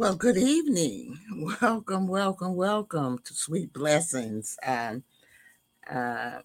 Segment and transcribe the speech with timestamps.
[0.00, 1.18] Well, good evening.
[1.60, 5.04] Welcome, welcome, welcome to Sweet Blessings um,
[5.90, 6.38] uh,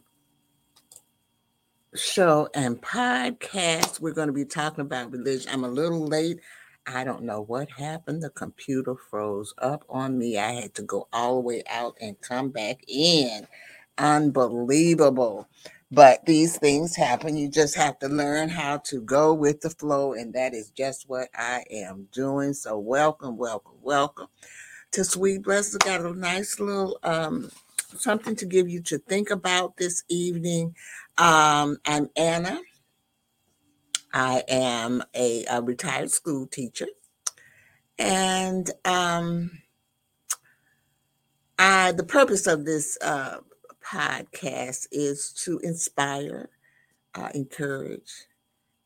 [1.96, 4.02] show and podcast.
[4.02, 5.50] We're going to be talking about religion.
[5.54, 6.42] I'm a little late.
[6.86, 8.22] I don't know what happened.
[8.22, 10.38] The computer froze up on me.
[10.38, 13.48] I had to go all the way out and come back in.
[13.98, 15.48] Unbelievable.
[15.92, 17.38] But these things happen.
[17.38, 20.14] You just have to learn how to go with the flow.
[20.14, 22.54] And that is just what I am doing.
[22.54, 24.28] So, welcome, welcome, welcome
[24.94, 25.78] to Sweet Blessings.
[25.78, 27.52] Got a nice little um,
[27.98, 30.76] something to give you to think about this evening.
[31.18, 32.62] Um, I'm Anna.
[34.14, 36.88] I am a, a retired school teacher.
[38.00, 39.52] And um,
[41.60, 43.38] I, the purpose of this uh,
[43.86, 46.50] podcast is to inspire,
[47.14, 48.12] uh, encourage,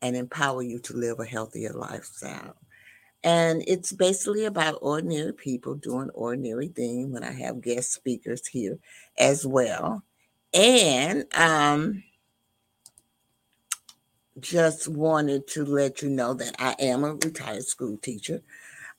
[0.02, 2.56] and empower you to live a healthier lifestyle.
[3.22, 8.78] And it's basically about ordinary people doing ordinary things when I have guest speakers here
[9.18, 10.02] as well.
[10.54, 12.02] And um,
[14.40, 18.42] just wanted to let you know that I am a retired school teacher.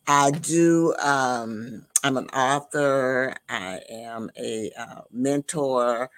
[0.07, 6.09] I do, um, I'm an author, I am a uh, mentor,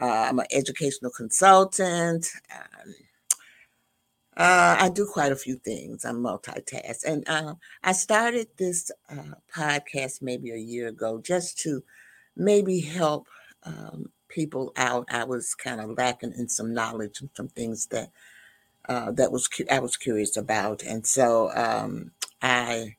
[0.00, 2.28] uh, I'm an educational consultant.
[2.52, 2.94] Um,
[4.36, 6.04] uh, I do quite a few things.
[6.04, 7.04] I'm multitask.
[7.06, 7.54] And uh,
[7.84, 11.82] I started this uh, podcast maybe a year ago just to
[12.36, 13.28] maybe help
[13.64, 15.06] um, people out.
[15.10, 18.10] I was kind of lacking in some knowledge and some things that
[18.88, 22.96] uh, that was cu- I was curious about, and so um, I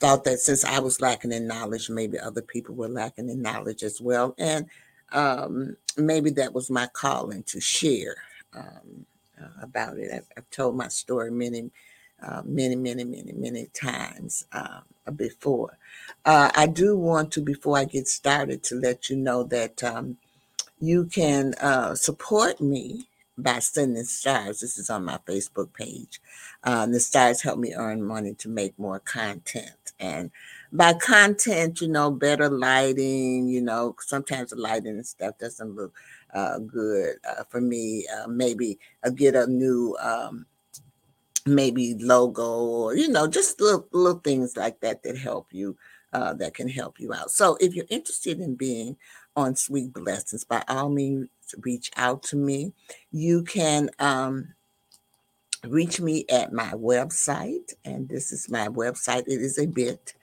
[0.00, 3.82] thought that since I was lacking in knowledge, maybe other people were lacking in knowledge
[3.82, 4.34] as well.
[4.38, 4.66] And
[5.12, 8.16] um, maybe that was my calling to share
[8.54, 9.06] um,
[9.40, 10.10] uh, about it.
[10.12, 11.70] I've, I've, told my story many,
[12.22, 14.80] uh, many, many, many, many times uh,
[15.14, 15.78] before.
[16.24, 20.16] Uh, I do want to, before I get started, to let you know that um,
[20.80, 24.60] you can uh, support me by sending stars.
[24.60, 26.20] This is on my Facebook page.
[26.62, 29.83] Um, the stars help me earn money to make more content.
[30.04, 30.30] And
[30.72, 35.94] by content, you know, better lighting, you know, sometimes the lighting and stuff doesn't look
[36.34, 38.06] uh, good uh, for me.
[38.14, 40.46] Uh, maybe I get a new, um,
[41.46, 45.76] maybe logo or, you know, just little, little things like that that help you,
[46.12, 47.30] uh, that can help you out.
[47.30, 48.96] So if you're interested in being
[49.36, 51.28] on Sweet Blessings, by all means,
[51.60, 52.72] reach out to me.
[53.12, 54.54] You can um,
[55.68, 59.24] reach me at my website, and this is my website.
[59.26, 60.14] It is a bit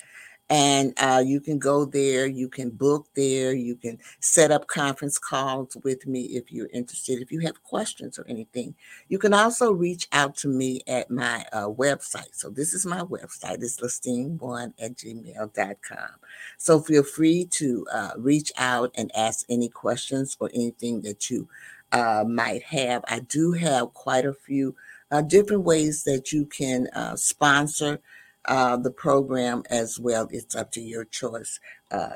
[0.52, 5.18] and uh, you can go there you can book there you can set up conference
[5.18, 7.22] calls with me if you're interested.
[7.22, 8.76] If you have questions or anything
[9.08, 12.34] you can also reach out to me at my uh, website.
[12.34, 16.10] So this is my website it's listine1 at gmail.com
[16.58, 21.48] so feel free to uh, reach out and ask any questions or anything that you
[21.94, 23.04] uh, might have.
[23.08, 24.76] I do have quite a few
[25.12, 28.00] uh, different ways that you can uh, sponsor
[28.46, 30.28] uh, the program as well.
[30.32, 31.60] It's up to your choice.
[31.92, 32.14] Uh,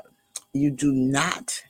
[0.52, 1.62] you do not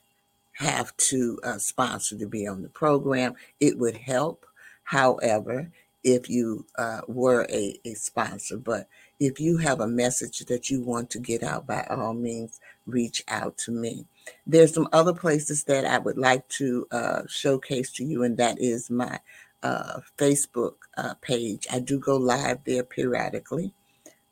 [0.52, 3.34] have to uh, sponsor to be on the program.
[3.60, 4.46] It would help,
[4.84, 5.70] however,
[6.02, 8.56] if you uh, were a, a sponsor.
[8.56, 8.88] But
[9.18, 13.22] if you have a message that you want to get out, by all means, reach
[13.28, 14.06] out to me.
[14.46, 16.86] There's some other places that I would like to
[17.28, 19.18] showcase to you, and that is my
[19.62, 21.66] uh, Facebook uh, page.
[21.72, 23.72] I do go live there periodically.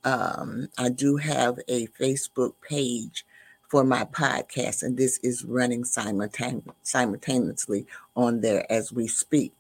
[0.05, 3.25] Um, I do have a Facebook page
[3.69, 9.53] for my podcast, and this is running simultaneously on there as we speak.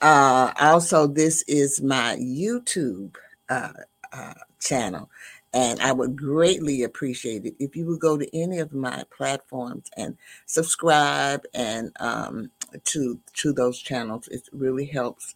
[0.00, 3.14] Uh, also, this is my YouTube
[3.48, 3.72] uh,
[4.12, 5.10] uh, channel,
[5.52, 9.88] and I would greatly appreciate it if you would go to any of my platforms
[9.96, 10.16] and
[10.46, 12.50] subscribe and um,
[12.84, 14.28] to to those channels.
[14.28, 15.34] It really helps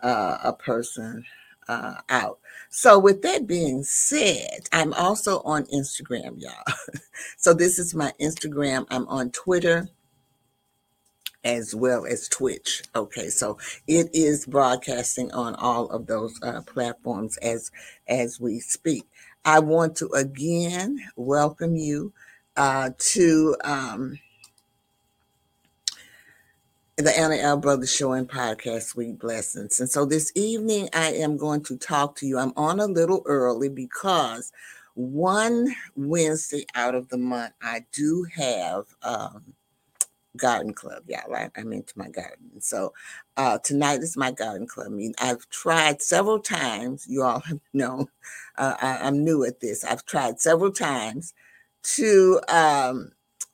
[0.00, 1.24] uh, a person
[1.68, 2.38] uh, out.
[2.68, 6.74] So, with that being said, I'm also on Instagram, y'all.
[7.36, 8.86] so, this is my Instagram.
[8.90, 9.88] I'm on Twitter
[11.44, 12.82] as well as Twitch.
[12.94, 13.56] Okay, so
[13.86, 17.70] it is broadcasting on all of those uh, platforms as
[18.08, 19.04] as we speak.
[19.44, 22.12] I want to again welcome you
[22.56, 23.56] uh, to.
[23.64, 24.18] Um,
[27.00, 27.56] the Anna L.
[27.56, 29.80] Brothers Show and Podcast, Sweet Blessings.
[29.80, 32.38] And so this evening, I am going to talk to you.
[32.38, 34.52] I'm on a little early because
[34.94, 39.54] one Wednesday out of the month, I do have um,
[40.36, 41.34] garden club, y'all.
[41.34, 42.60] I, I'm into my garden.
[42.60, 42.92] So
[43.36, 44.88] uh, tonight is my garden club.
[44.88, 47.06] I mean, I've tried several times.
[47.08, 47.42] You all
[47.72, 48.08] known
[48.58, 49.84] uh, I, am new at this.
[49.84, 51.32] I've tried several times
[51.82, 53.12] to um,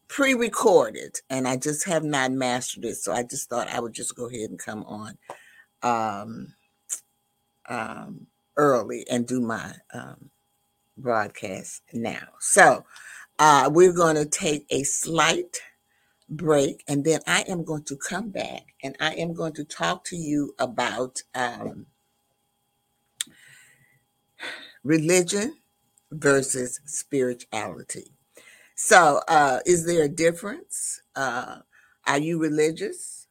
[0.08, 2.96] pre-record it, and I just have not mastered it.
[2.96, 5.18] So I just thought I would just go ahead and come on
[5.82, 6.54] um,
[7.68, 8.26] um,
[8.56, 10.30] early and do my um,
[10.96, 12.28] broadcast now.
[12.40, 12.84] So
[13.38, 15.60] uh, we're going to take a slight
[16.28, 20.04] break, and then I am going to come back and I am going to talk
[20.06, 21.86] to you about um,
[24.82, 25.56] religion
[26.10, 28.15] versus spirituality.
[28.76, 31.00] So, uh, is there a difference?
[31.16, 31.60] Uh,
[32.06, 33.26] are you religious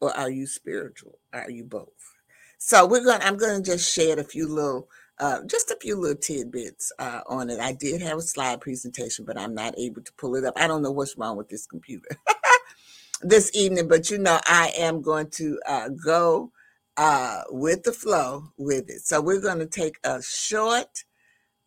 [0.00, 1.18] or are you spiritual?
[1.34, 2.14] Are you both?
[2.58, 3.20] So, we're going.
[3.20, 4.88] to I'm going to just share a few little
[5.18, 7.60] uh, just a few little tidbits uh, on it.
[7.60, 10.54] I did have a slide presentation, but I'm not able to pull it up.
[10.56, 12.08] I don't know what's wrong with this computer
[13.22, 16.52] this evening, but you know, I am going to uh, go
[16.96, 19.02] uh, with the flow with it.
[19.02, 21.04] So we're going to take a short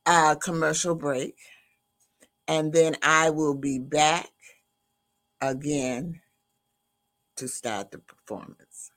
[0.05, 1.35] uh, commercial break,
[2.49, 4.27] and then I will be back
[5.39, 6.19] again
[7.37, 8.91] to start the performance.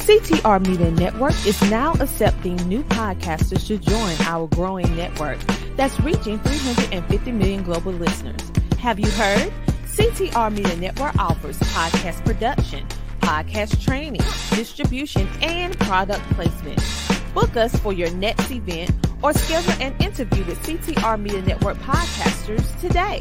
[0.00, 5.38] CTR Media Network is now accepting new podcasters to join our growing network
[5.76, 8.40] that's reaching 350 million global listeners.
[8.78, 9.50] Have you heard?
[9.86, 12.84] CTR Media Network offers podcast production,
[13.20, 14.20] podcast training,
[14.50, 16.80] distribution, and product placement.
[17.34, 22.80] Book us for your next event or schedule an interview with CTR Media Network podcasters
[22.80, 23.20] today.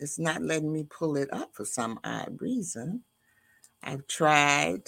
[0.00, 3.04] it's not letting me pull it up for some odd reason.
[3.82, 4.82] I've tried.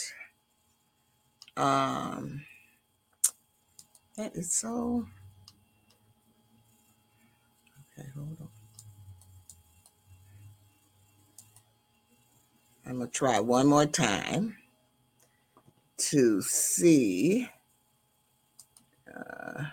[1.57, 2.45] Um,
[4.17, 5.07] that is so.
[7.99, 8.49] Okay, hold on.
[12.87, 14.57] I'm going to try one more time
[15.99, 17.49] to see
[19.09, 19.65] uh,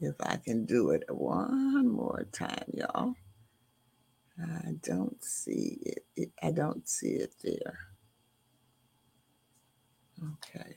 [0.00, 3.14] if I can do it one more time, y'all.
[4.42, 6.04] I don't see it.
[6.16, 6.32] it.
[6.42, 7.78] I don't see it there.
[10.22, 10.74] Okay.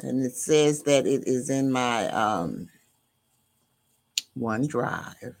[0.00, 2.68] And it says that it is in my um,
[4.36, 5.36] OneDrive.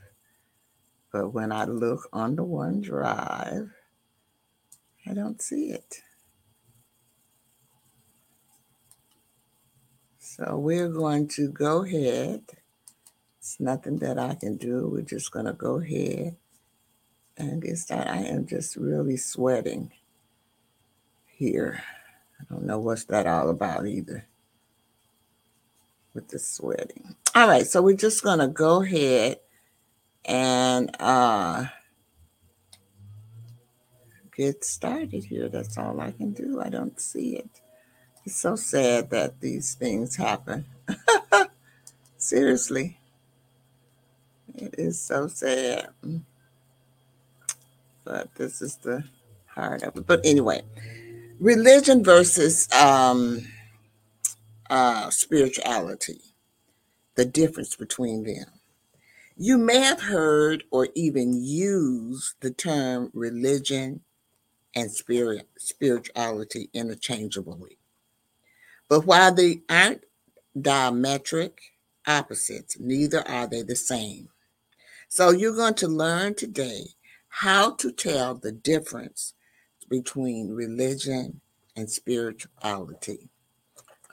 [1.12, 3.70] But when I look on the OneDrive,
[5.06, 5.96] I don't see it.
[10.18, 12.42] So we're going to go ahead.
[13.38, 14.88] It's nothing that I can do.
[14.88, 16.36] We're just going to go ahead
[17.36, 18.10] and get started.
[18.10, 19.90] I am just really sweating
[21.26, 21.82] here.
[22.42, 24.26] I don't know what's that all about either
[26.14, 27.14] with the sweating.
[27.34, 29.38] All right, so we're just to go ahead
[30.24, 31.66] and uh,
[34.36, 35.48] get started here.
[35.48, 36.60] That's all I can do.
[36.60, 37.60] I don't see it.
[38.24, 40.66] It's so sad that these things happen.
[42.18, 42.98] Seriously.
[44.54, 45.88] It is so sad
[48.04, 49.04] but this is the
[49.46, 50.06] heart of it.
[50.06, 50.62] But anyway,
[51.42, 53.44] religion versus um,
[54.70, 56.20] uh, spirituality,
[57.16, 58.46] the difference between them.
[59.36, 64.02] You may have heard or even used the term religion
[64.76, 67.76] and spirit spirituality interchangeably.
[68.88, 70.04] But while they aren't
[70.56, 71.54] diametric
[72.06, 74.28] opposites, neither are they the same.
[75.08, 76.90] So you're going to learn today
[77.28, 79.34] how to tell the difference
[79.92, 81.38] between religion
[81.76, 83.28] and spirituality.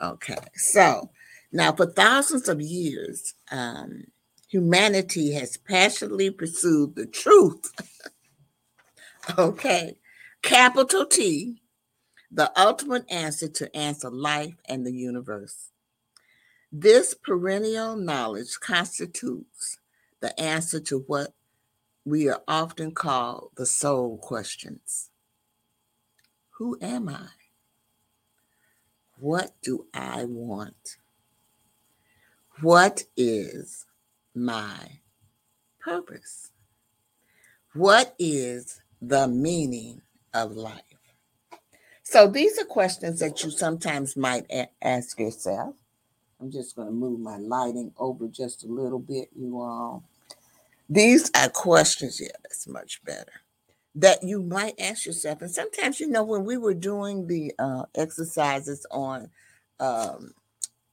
[0.02, 1.10] Okay, so
[1.52, 4.04] now for thousands of years, um,
[4.46, 7.72] humanity has passionately pursued the truth.
[9.38, 9.96] okay,
[10.42, 11.62] capital T,
[12.30, 15.70] the ultimate answer to answer life and the universe.
[16.70, 19.78] This perennial knowledge constitutes
[20.20, 21.32] the answer to what
[22.04, 25.09] we are often called the soul questions
[26.60, 27.28] Who am I?
[29.18, 30.98] What do I want?
[32.60, 33.86] What is
[34.34, 35.00] my
[35.80, 36.50] purpose?
[37.72, 40.02] What is the meaning
[40.34, 40.82] of life?
[42.02, 45.76] So these are questions that you sometimes might a- ask yourself.
[46.38, 50.04] I'm just going to move my lighting over just a little bit, you all.
[50.90, 53.32] These are questions, yeah, that's much better,
[53.94, 55.42] that you might ask yourself.
[55.42, 59.30] And sometimes, you know, when we were doing the uh, exercises on
[59.80, 60.32] um,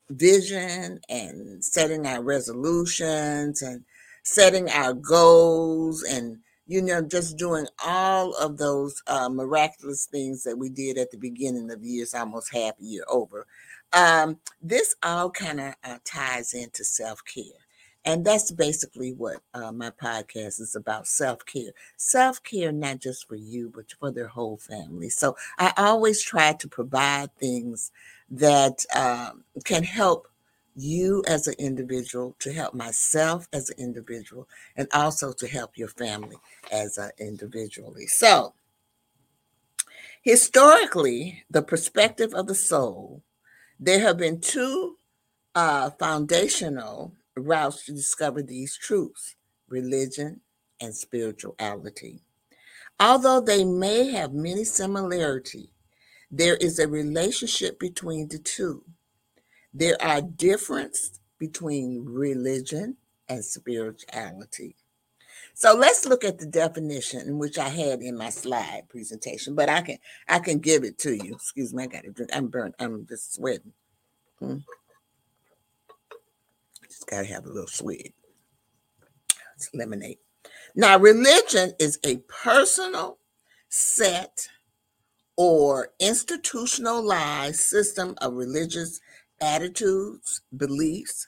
[0.10, 3.84] vision and setting our resolutions and
[4.24, 10.58] setting our goals and you know just doing all of those uh, miraculous things that
[10.58, 13.46] we did at the beginning of the year it's almost half a year over
[13.94, 17.67] um, this all kind of uh, ties into self-care
[18.08, 23.72] and that's basically what uh, my podcast is about self-care self-care not just for you
[23.74, 27.92] but for their whole family so i always try to provide things
[28.30, 30.28] that um, can help
[30.78, 35.88] you as an individual, to help myself as an individual, and also to help your
[35.88, 36.38] family
[36.72, 38.06] as an individually.
[38.06, 38.54] So,
[40.22, 43.24] historically, the perspective of the soul,
[43.80, 44.98] there have been two
[45.56, 49.36] uh, foundational routes to discover these truths
[49.70, 50.42] religion
[50.82, 52.22] and spirituality.
[53.00, 55.68] Although they may have many similarities,
[56.32, 58.84] there is a relationship between the two.
[59.74, 62.98] There are differences between religion
[63.30, 64.76] and spirituality.
[65.54, 69.82] So let's look at the definition which I had in my slide presentation, but I
[69.82, 71.34] can I can give it to you.
[71.34, 72.32] Excuse me, I got to drink.
[72.34, 72.76] I'm burnt.
[72.80, 73.74] I'm just sweating.
[74.40, 74.58] Hmm.
[76.98, 78.12] Just gotta have a little sweat.
[79.56, 80.18] It's lemonade.
[80.74, 83.20] Now, religion is a personal
[83.70, 84.50] set
[85.36, 89.00] or institutionalized system of religious
[89.40, 91.28] attitudes, beliefs,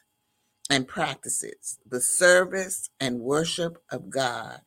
[0.71, 4.61] and practices, the service and worship of God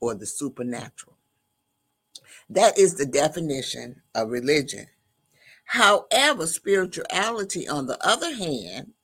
[0.00, 1.16] or the supernatural.
[2.50, 4.88] That is the definition of religion.
[5.66, 8.94] However, spirituality, on the other hand,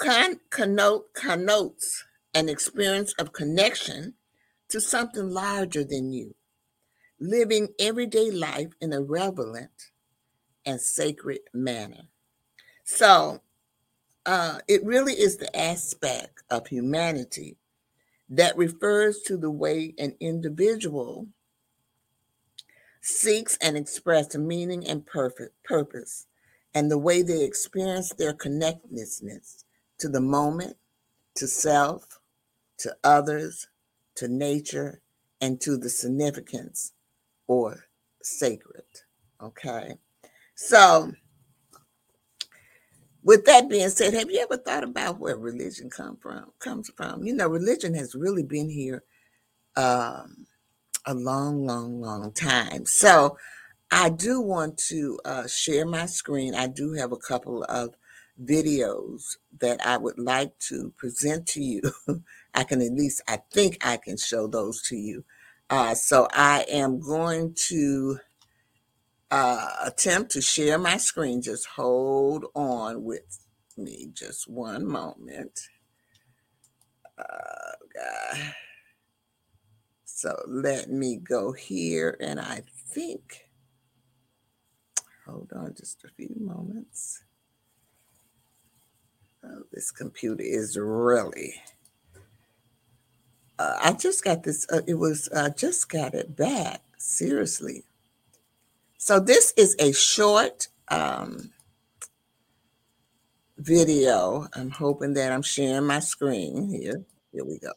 [0.00, 2.04] con- connote, connotes
[2.34, 4.14] an experience of connection
[4.68, 6.34] to something larger than you,
[7.20, 9.90] living everyday life in a relevant
[10.64, 12.08] and sacred manner.
[12.84, 13.42] So,
[14.24, 17.56] uh, it really is the aspect of humanity
[18.28, 21.26] that refers to the way an individual
[23.02, 26.26] seeks and expresses meaning and perfect purpose
[26.74, 29.22] and the way they experience their connectedness
[30.00, 30.76] to the moment,
[31.36, 32.20] to self,
[32.78, 33.68] to others,
[34.16, 35.00] to nature,
[35.40, 36.92] and to the significance
[37.46, 37.84] or
[38.22, 38.84] sacred.
[39.42, 39.94] Okay.
[40.54, 41.12] So
[43.22, 47.24] with that being said, have you ever thought about where religion come from comes from?
[47.24, 49.02] You know, religion has really been here
[49.76, 50.46] um,
[51.06, 52.86] a long, long, long time.
[52.86, 53.36] So
[53.90, 56.54] I do want to uh, share my screen.
[56.54, 57.94] I do have a couple of
[58.42, 61.82] videos that I would like to present to you.
[62.54, 65.24] I can at least, I think I can show those to you.
[65.68, 68.18] Uh, so I am going to
[69.30, 71.42] uh, attempt to share my screen.
[71.42, 73.38] Just hold on with
[73.76, 75.60] me just one moment.
[77.18, 78.54] Uh, God.
[80.04, 83.48] So let me go here, and I think,
[85.26, 87.22] hold on just a few moments.
[89.44, 91.54] Oh, this computer is really.
[93.58, 94.66] Uh, I just got this.
[94.70, 96.82] Uh, it was uh, just got it back.
[96.98, 97.84] Seriously.
[98.98, 101.50] So this is a short um,
[103.56, 104.48] video.
[104.54, 107.04] I'm hoping that I'm sharing my screen here.
[107.32, 107.72] Here we go.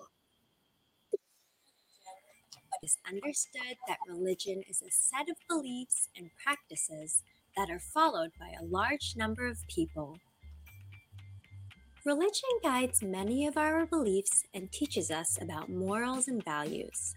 [2.82, 7.24] It's understood that religion is a set of beliefs and practices
[7.56, 10.18] that are followed by a large number of people.
[12.06, 17.16] Religion guides many of our beliefs and teaches us about morals and values,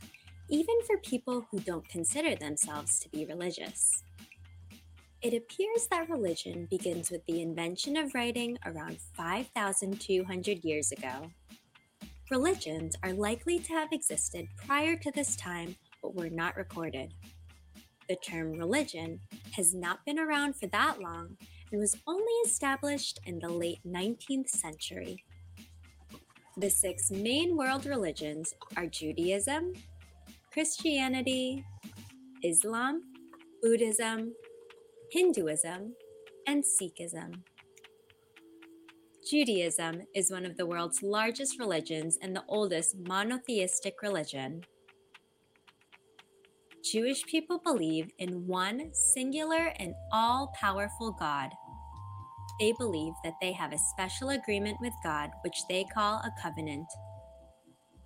[0.49, 4.05] even for people who don't consider themselves to be religious.
[5.23, 11.33] It appears that religion begins with the invention of writing around 5,200 years ago.
[12.31, 17.13] Religions are likely to have existed prior to this time but were not recorded.
[18.09, 19.19] The term religion
[19.57, 21.39] has not been around for that long
[21.71, 25.25] and was only established in the late 19th century.
[26.57, 29.75] The six main world religions are Judaism,
[30.53, 31.65] Christianity,
[32.43, 33.03] Islam,
[33.63, 34.33] Buddhism,
[35.11, 35.95] Hinduism,
[36.47, 37.43] and Sikhism.
[39.29, 44.63] Judaism is one of the world's largest religions and the oldest monotheistic religion.
[46.93, 51.51] Jewish people believe in one singular and all powerful God.
[52.61, 56.87] They believe that they have a special agreement with God, which they call a covenant.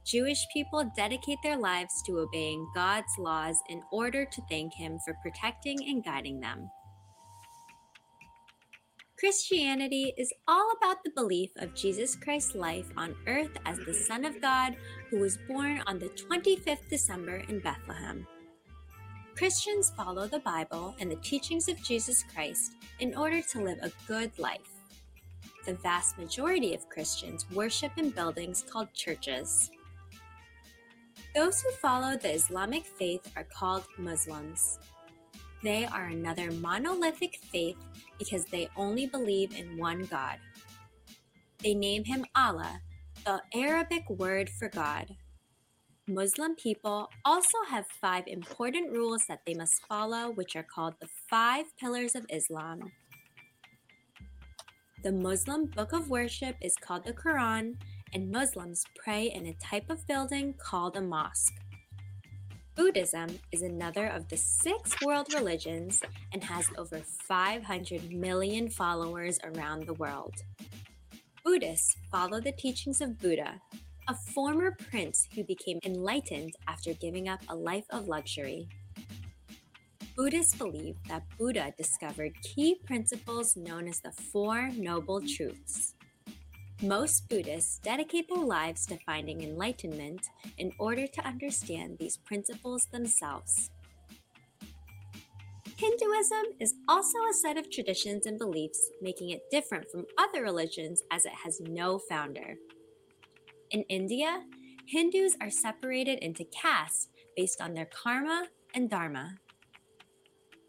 [0.07, 5.15] Jewish people dedicate their lives to obeying God's laws in order to thank Him for
[5.23, 6.71] protecting and guiding them.
[9.19, 14.25] Christianity is all about the belief of Jesus Christ's life on earth as the Son
[14.25, 14.75] of God
[15.11, 18.27] who was born on the 25th December in Bethlehem.
[19.37, 23.93] Christians follow the Bible and the teachings of Jesus Christ in order to live a
[24.07, 24.81] good life.
[25.67, 29.71] The vast majority of Christians worship in buildings called churches.
[31.35, 34.79] Those who follow the Islamic faith are called Muslims.
[35.63, 37.77] They are another monolithic faith
[38.19, 40.39] because they only believe in one God.
[41.63, 42.81] They name him Allah,
[43.27, 45.15] the Arabic word for God.
[46.11, 51.09] Muslim people also have five important rules that they must follow, which are called the
[51.29, 52.91] five pillars of Islam.
[55.05, 57.77] The Muslim book of worship is called the Quran,
[58.13, 61.55] and Muslims pray in a type of building called a mosque.
[62.75, 69.87] Buddhism is another of the six world religions and has over 500 million followers around
[69.87, 70.35] the world.
[71.45, 73.61] Buddhists follow the teachings of Buddha,
[74.11, 78.67] a former prince who became enlightened after giving up a life of luxury.
[80.17, 85.95] Buddhists believe that Buddha discovered key principles known as the Four Noble Truths.
[86.83, 90.27] Most Buddhists dedicate their lives to finding enlightenment
[90.59, 93.71] in order to understand these principles themselves.
[95.77, 101.01] Hinduism is also a set of traditions and beliefs, making it different from other religions
[101.13, 102.57] as it has no founder.
[103.71, 104.43] In India,
[104.87, 109.37] Hindus are separated into castes based on their karma and dharma.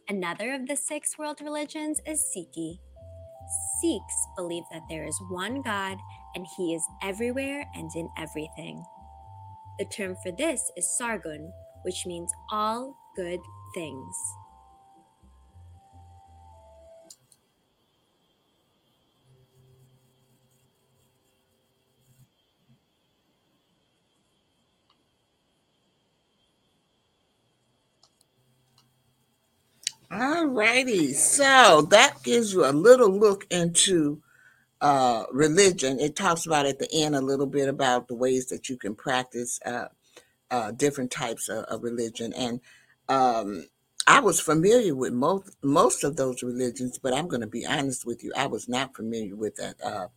[0.08, 2.80] Another of the six world religions is Sikhi,
[3.82, 5.98] Sikhs believe that there is one God
[6.36, 8.84] and he is everywhere and in everything.
[9.80, 11.50] The term for this is Sargun,
[11.84, 13.40] which means all good
[13.74, 14.16] things.
[30.12, 31.14] All righty.
[31.14, 34.22] So that gives you a little look into
[34.82, 36.00] uh, religion.
[36.00, 38.94] It talks about at the end a little bit about the ways that you can
[38.94, 39.88] practice uh,
[40.50, 42.34] uh, different types of, of religion.
[42.34, 42.60] And
[43.08, 43.68] um,
[44.06, 48.06] I was familiar with most most of those religions, but I'm going to be honest
[48.06, 50.08] with you, I was not familiar with that uh,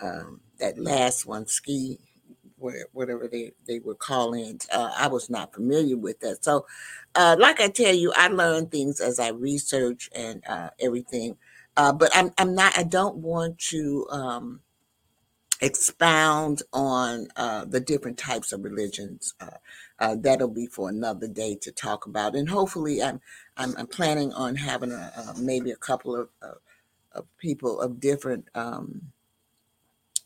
[0.00, 1.98] um, that last one, ski
[2.92, 6.44] whatever they, they were calling Uh, I was not familiar with that.
[6.44, 6.66] So,
[7.14, 11.36] uh, like I tell you, I learn things as I research and uh, everything.
[11.76, 14.60] Uh, but I'm, I'm not, I don't want to um,
[15.60, 19.34] expound on uh, the different types of religions.
[19.98, 22.34] Uh, that'll be for another day to talk about.
[22.36, 23.20] And hopefully, I'm,
[23.56, 26.28] I'm, I'm planning on having a, maybe a couple of,
[27.12, 29.12] of people of different um,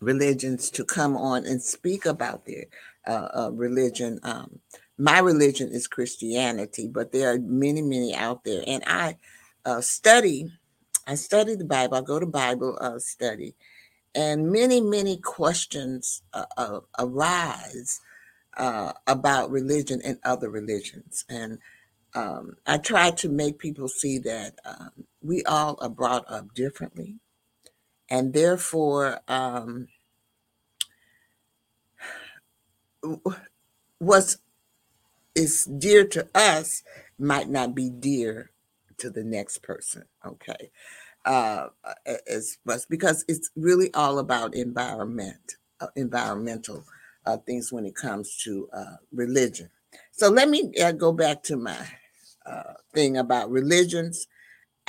[0.01, 2.65] religions to come on and speak about their
[3.07, 4.21] uh, uh, religion.
[4.23, 4.61] Um,
[4.99, 9.17] my religion is Christianity, but there are many, many out there, and I
[9.65, 10.51] uh, study.
[11.07, 11.97] I study the Bible.
[11.97, 13.55] I go to Bible uh, study,
[14.15, 18.01] and many, many questions uh, uh, arise
[19.07, 21.59] about religion and other religions, and
[22.15, 24.91] um, I try to make people see that um,
[25.23, 27.21] we all are brought up differently
[28.11, 29.89] and therefore um,
[33.99, 34.37] what
[35.35, 36.83] is dear to us
[37.19, 38.51] might not be dear
[38.99, 40.71] to the next person okay?
[41.25, 41.69] Uh
[42.29, 46.85] as much because it's really all about environment uh, environmental
[47.27, 49.71] uh, things when it comes to uh, religion.
[50.13, 51.77] So let me uh, go back to my
[52.47, 54.27] uh, thing about religions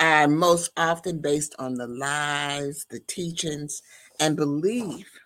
[0.00, 3.82] are most often based on the lies, the teachings,
[4.18, 5.20] and belief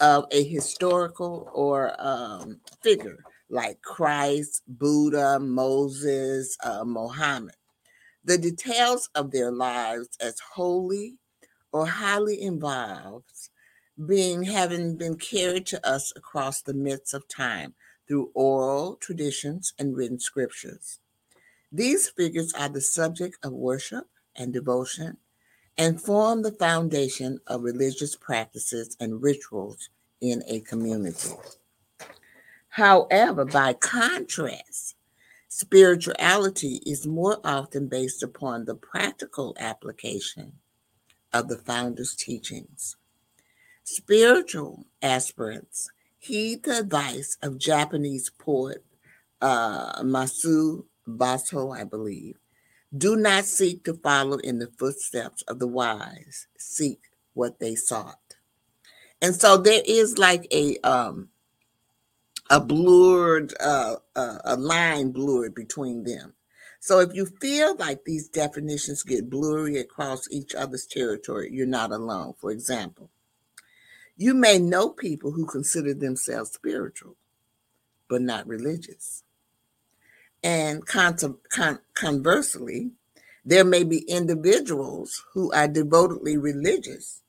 [0.00, 3.18] of a historical or um, figure
[3.50, 7.54] like Christ, Buddha, Moses, uh, Mohammed.
[8.24, 11.18] The details of their lives as holy
[11.72, 13.32] or highly involved
[14.06, 17.74] being having been carried to us across the midst of time
[18.06, 21.00] through oral traditions and written scriptures.
[21.70, 25.18] These figures are the subject of worship and devotion,
[25.76, 31.30] and form the foundation of religious practices and rituals in a community.
[32.70, 34.96] However, by contrast,
[35.48, 40.54] spirituality is more often based upon the practical application
[41.32, 42.96] of the founder's teachings.
[43.84, 48.84] Spiritual aspirants heed the advice of Japanese poet
[49.40, 52.36] uh, Masu Baso, I believe.
[52.96, 56.46] Do not seek to follow in the footsteps of the wise.
[56.58, 57.00] Seek
[57.34, 58.36] what they sought.
[59.20, 61.28] And so there is like a um
[62.50, 66.34] a blurred uh, a line blurred between them.
[66.80, 71.90] So if you feel like these definitions get blurry across each other's territory, you're not
[71.92, 72.34] alone.
[72.38, 73.10] For example,
[74.16, 77.16] you may know people who consider themselves spiritual,
[78.08, 79.24] but not religious.
[80.42, 81.16] And con-
[81.50, 82.92] con- conversely,
[83.44, 87.22] there may be individuals who are devotedly religious,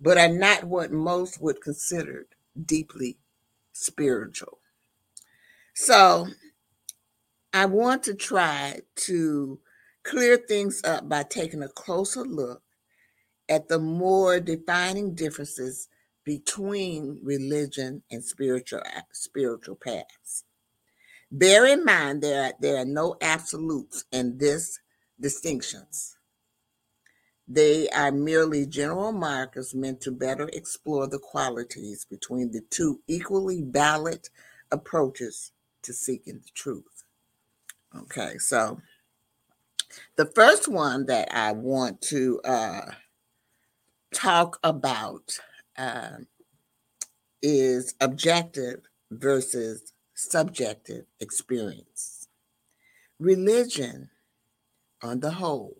[0.00, 2.26] but are not what most would consider
[2.66, 3.18] deeply
[3.72, 4.58] spiritual.
[5.74, 6.28] So
[7.52, 9.60] I want to try to
[10.04, 12.62] clear things up by taking a closer look
[13.48, 15.88] at the more defining differences
[16.24, 20.44] between religion and spiritual spiritual paths.
[21.30, 24.80] Bear in mind there there are no absolutes in this
[25.20, 26.16] distinctions.
[27.46, 33.62] They are merely general markers meant to better explore the qualities between the two equally
[33.62, 34.28] valid
[34.70, 37.04] approaches to seeking the truth.
[37.96, 38.80] Okay, so
[40.16, 42.90] the first one that I want to uh,
[44.12, 45.38] talk about
[45.78, 46.18] uh,
[47.40, 52.26] is objective versus subjective experience.
[53.20, 54.10] Religion,
[55.00, 55.76] on the whole,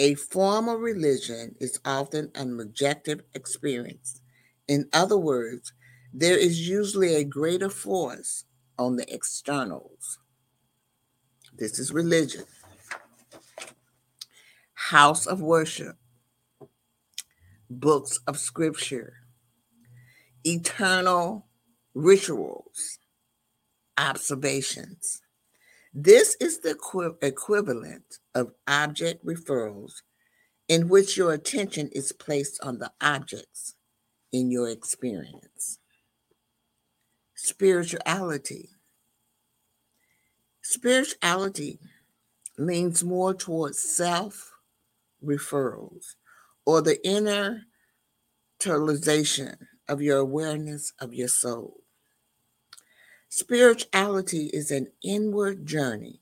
[0.00, 4.20] a formal religion is often an objective experience.
[4.66, 5.72] In other words,
[6.12, 8.44] there is usually a greater force
[8.76, 10.18] on the externals.
[11.56, 12.44] This is religion.
[14.74, 15.96] House of worship,
[17.70, 19.14] books of scripture,
[20.42, 21.46] eternal
[21.94, 22.98] rituals,
[24.02, 25.22] observations.
[25.94, 30.02] This is the equi- equivalent of object referrals
[30.68, 33.74] in which your attention is placed on the objects
[34.32, 35.78] in your experience.
[37.34, 38.70] Spirituality.
[40.62, 41.78] Spirituality
[42.58, 44.52] leans more towards self
[45.24, 46.14] referrals
[46.64, 47.62] or the inner
[48.60, 49.56] internalization
[49.88, 51.82] of your awareness of your soul.
[53.34, 56.20] Spirituality is an inward journey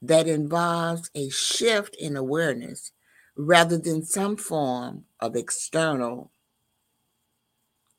[0.00, 2.92] that involves a shift in awareness
[3.36, 6.30] rather than some form of external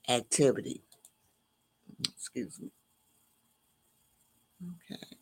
[0.08, 0.84] activity.
[2.16, 2.70] Excuse me.
[4.90, 5.18] Okay.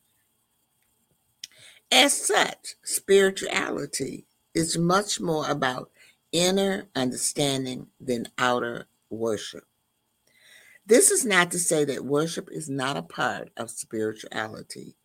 [1.92, 5.90] As such, spirituality is much more about
[6.32, 9.66] inner understanding than outer worship.
[10.86, 14.96] This is not to say that worship is not a part of spirituality.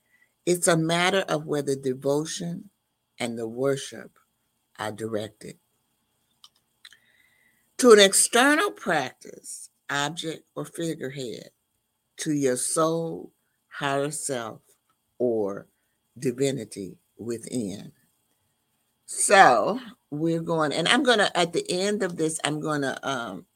[0.45, 2.71] It's a matter of whether devotion
[3.19, 4.19] and the worship
[4.79, 5.57] are directed.
[7.79, 11.51] To an external practice, object, or figurehead,
[12.19, 13.33] to your soul,
[13.69, 14.61] higher self,
[15.19, 15.67] or
[16.19, 17.93] divinity within.
[19.07, 23.09] So we're going, and I'm going to, at the end of this, I'm going to
[23.09, 23.47] um,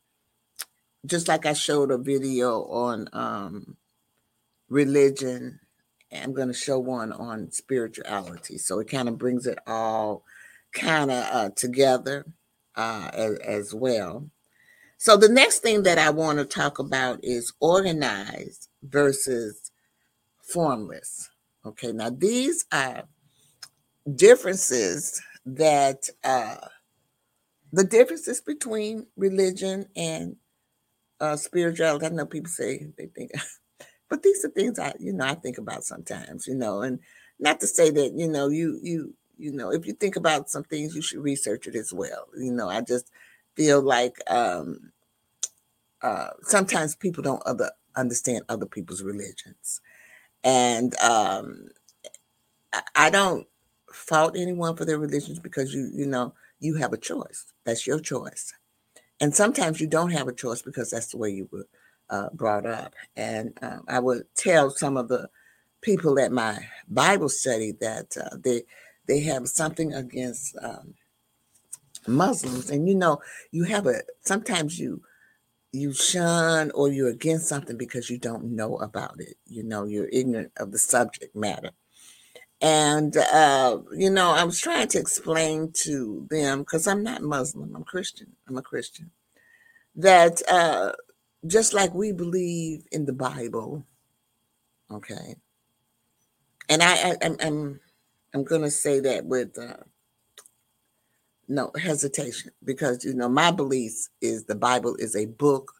[1.06, 3.76] just like I showed a video on um,
[4.68, 5.60] religion,
[6.12, 8.58] I'm going to show one on spirituality.
[8.58, 10.24] So it kind of brings it all
[10.72, 12.26] kind of uh, together
[12.76, 14.28] uh, as, as well.
[14.96, 19.70] So the next thing that I want to talk about is organized versus
[20.42, 21.28] formless.
[21.66, 23.04] Okay, now these are
[24.14, 26.56] differences that uh,
[27.72, 30.36] the differences between religion and
[31.20, 32.07] uh, spirituality.
[32.07, 33.33] I know people say they think,
[34.09, 37.00] but these are things I, you know, I think about sometimes, you know, and
[37.38, 40.64] not to say that, you know, you, you, you know, if you think about some
[40.64, 42.29] things, you should research it as well.
[42.38, 43.11] You know, I just
[43.57, 44.92] feel like um,
[46.03, 49.81] uh, sometimes people don't other understand other people's religions,
[50.42, 51.68] and um,
[52.72, 53.46] I, I don't
[53.92, 57.53] fault anyone for their religions because you, you know, you have a choice.
[57.64, 58.53] That's your choice.
[59.20, 61.66] And sometimes you don't have a choice because that's the way you were
[62.11, 62.94] uh, brought up.
[63.16, 65.29] And uh, I would tell some of the
[65.81, 68.62] people at my Bible study that uh, they
[69.07, 70.94] they have something against um,
[72.07, 75.03] Muslims, and you know, you have a sometimes you
[75.72, 79.37] you shun or you're against something because you don't know about it.
[79.46, 81.70] You know, you're ignorant of the subject matter.
[82.60, 87.74] And, uh, you know, I was trying to explain to them, because I'm not Muslim,
[87.76, 89.10] I'm Christian, I'm a Christian,
[89.96, 90.92] that uh,
[91.46, 93.84] just like we believe in the Bible,
[94.90, 95.36] okay,
[96.68, 97.80] and I, I am I'm,
[98.34, 99.76] I'm going to say that with uh,
[101.48, 105.72] no hesitation because you know my beliefs is the bible is a book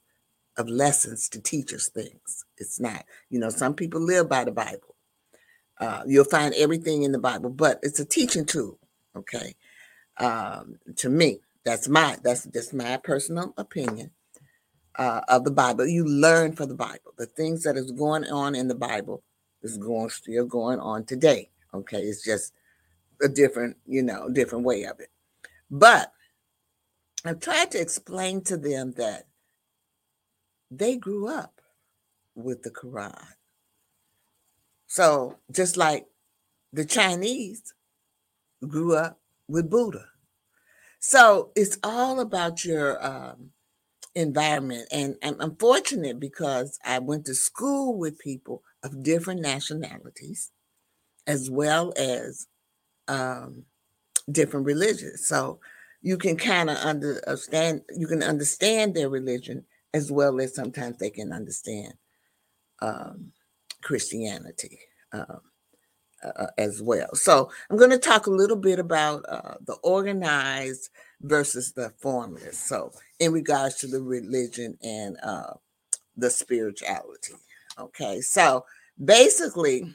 [0.56, 2.44] of lessons to teach us things.
[2.58, 4.93] It's not you know some people live by the bible
[5.80, 8.78] uh, you'll find everything in the bible but it's a teaching tool
[9.16, 9.54] okay?
[10.16, 14.10] Um, to me that's my that's just my personal opinion
[14.96, 15.87] uh, of the bible.
[15.87, 17.14] You learn from the bible.
[17.16, 19.24] The things that is going on in the bible
[19.62, 22.00] is going still going on today okay?
[22.00, 22.52] It's just
[23.22, 25.10] a different you know different way of it.
[25.70, 26.12] But
[27.24, 29.26] I've tried to explain to them that
[30.70, 31.60] they grew up
[32.34, 33.26] with the Quran.
[34.94, 36.07] So just like
[36.72, 37.74] the Chinese
[38.64, 40.04] grew up with Buddha.
[41.00, 43.50] So it's all about your um,
[44.14, 44.87] environment.
[44.92, 50.52] And, I'm fortunate because I went to school with people of different nationalities
[51.26, 52.46] as well as
[53.09, 53.64] um,
[54.30, 55.26] different religions.
[55.26, 55.59] So
[56.02, 61.11] you can kind of understand, you can understand their religion as well as sometimes they
[61.11, 61.94] can understand
[62.80, 63.33] um,
[63.85, 64.79] Christianity
[65.12, 65.40] um,
[66.25, 67.14] uh, as well.
[67.14, 72.59] So I'm going to talk a little bit about uh, the organized versus the formless.
[72.59, 75.55] So in regards to the religion and uh,
[76.16, 77.35] the spirituality.
[77.79, 78.64] Okay, so
[79.05, 79.92] basically,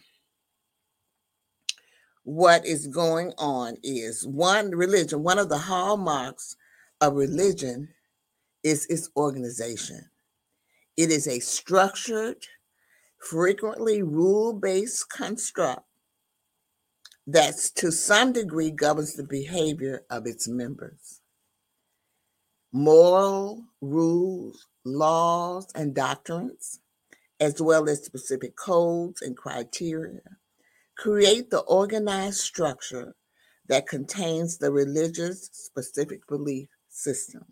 [2.24, 6.56] what is going on is one religion, one of the hallmarks
[7.02, 7.90] of religion
[8.64, 10.10] is its organization.
[10.98, 12.46] It is a structured,
[13.20, 15.86] frequently rule based construct
[17.28, 21.22] that to some degree governs the behavior of its members.
[22.72, 26.80] Moral rules, laws, and doctrines,
[27.40, 30.22] as well as specific codes and criteria,
[30.98, 33.16] create the organized structure
[33.68, 37.46] that contains the religious specific belief system.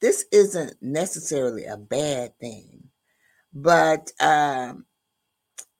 [0.00, 2.83] This isn't necessarily a bad thing,
[3.54, 4.86] but um,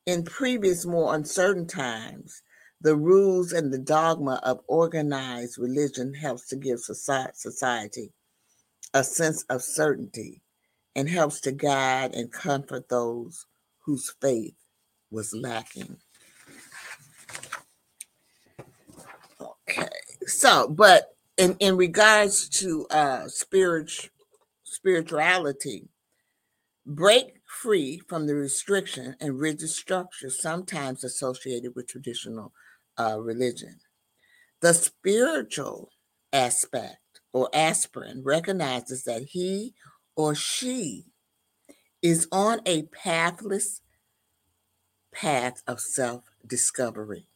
[0.06, 2.42] in previous, more uncertain times,
[2.80, 8.12] the rules and the dogma of organized religion helps to give society
[8.92, 10.42] a sense of certainty
[10.94, 13.46] and helps to guide and comfort those
[13.80, 14.54] whose faith
[15.10, 15.96] was lacking.
[19.40, 19.88] Okay.
[20.26, 24.10] So, but in in regards to uh spiritual
[24.62, 25.88] spirituality,
[26.86, 32.52] break free from the restriction and rigid structure sometimes associated with traditional
[32.98, 33.80] uh, religion.
[34.60, 35.88] The spiritual
[36.30, 36.98] aspect
[37.32, 39.72] or aspirant recognizes that he
[40.14, 41.06] or she
[42.02, 43.80] is on a pathless
[45.10, 47.26] path of self discovery.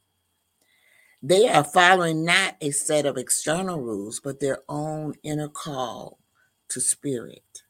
[1.22, 6.18] They are following not a set of external rules, but their own inner call
[6.68, 7.62] to spirit.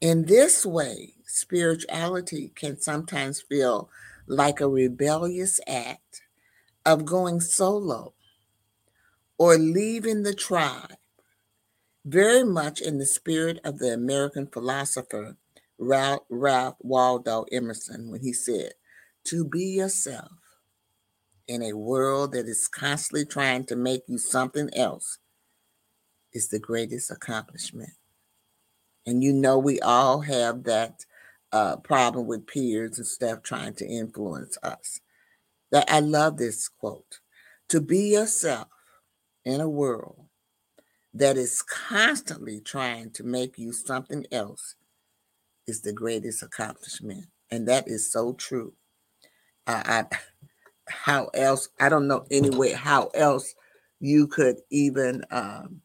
[0.00, 3.90] In this way, spirituality can sometimes feel
[4.26, 6.22] like a rebellious act
[6.84, 8.14] of going solo
[9.38, 10.96] or leaving the tribe,
[12.04, 15.36] very much in the spirit of the American philosopher
[15.78, 18.72] Ralph, Waldo Emerson when he said,
[19.24, 20.32] To be yourself
[21.46, 25.18] in a world that is constantly trying to make you something else
[26.32, 27.92] is the greatest accomplishment.
[29.04, 31.04] And you know, we all have that
[31.56, 35.00] uh, problem with peers and stuff trying to influence us.
[35.72, 37.20] That I love this quote
[37.70, 38.68] to be yourself
[39.44, 40.26] in a world
[41.14, 44.74] that is constantly trying to make you something else
[45.66, 47.26] is the greatest accomplishment.
[47.50, 48.74] And that is so true.
[49.66, 50.16] I, I
[50.88, 53.56] how else i don't know any way how else
[53.98, 55.80] you could even um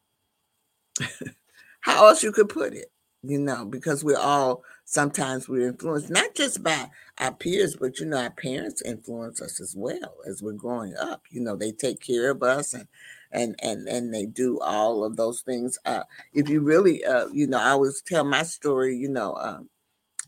[1.81, 2.91] how else you could put it
[3.23, 8.05] you know because we're all sometimes we're influenced not just by our peers but you
[8.05, 12.01] know our parents influence us as well as we're growing up you know they take
[12.01, 12.87] care of us and
[13.31, 17.47] and and and they do all of those things uh if you really uh you
[17.47, 19.69] know i always tell my story you know um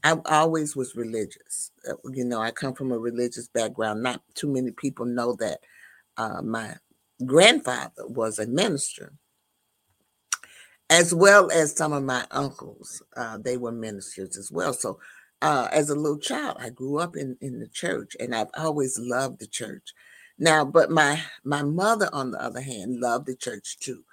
[0.04, 1.72] I always was religious.
[1.90, 4.04] Uh, you know, I come from a religious background.
[4.04, 5.62] Not too many people know that
[6.18, 6.76] uh, my
[7.26, 9.14] grandfather was a minister
[10.90, 13.02] as well as some of my uncles.
[13.16, 14.74] Uh, they were ministers as well.
[14.74, 15.00] So
[15.42, 18.98] uh, as a little child, I grew up in, in the church and I've always
[19.00, 19.94] loved the church.
[20.40, 24.04] Now, but my my mother, on the other hand, loved the church too.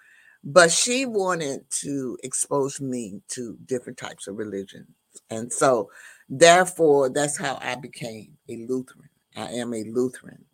[0.45, 4.89] But she wanted to expose me to different types of religions.
[5.29, 5.91] And so
[6.29, 9.09] therefore, that's how I became a Lutheran.
[9.37, 10.45] I am a Lutheran.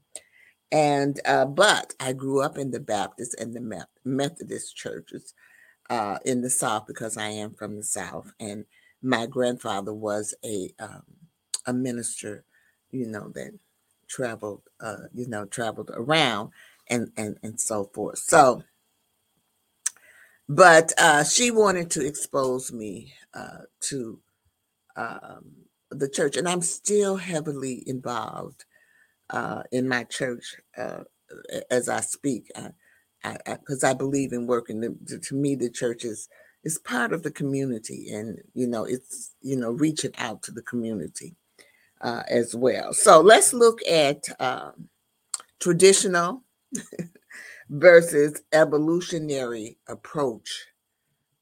[0.73, 5.35] And uh, but I grew up in the Baptist and the Methodist churches
[5.91, 8.65] uh, in the South because I am from the South, and
[9.03, 11.05] my grandfather was a um,
[11.67, 12.45] a minister,
[12.91, 13.59] you know, that
[14.09, 16.51] traveled, uh, you know, traveled around
[16.89, 18.19] and and and so forth.
[18.19, 18.63] So,
[20.49, 24.21] but uh, she wanted to expose me uh, to
[24.97, 25.53] um,
[25.91, 28.65] the church, and I'm still heavily involved
[29.31, 31.05] uh, in my church uh,
[31.71, 32.51] as I speak.
[33.45, 34.97] Because I, I, I, believe in working.
[35.07, 36.29] To, to me, the church is
[36.65, 40.63] is part of the community, and you know, it's you know, reaching out to the
[40.63, 41.35] community
[42.01, 42.93] uh, as well.
[42.93, 44.89] So let's look at um,
[45.61, 46.43] traditional
[47.71, 50.67] versus evolutionary approach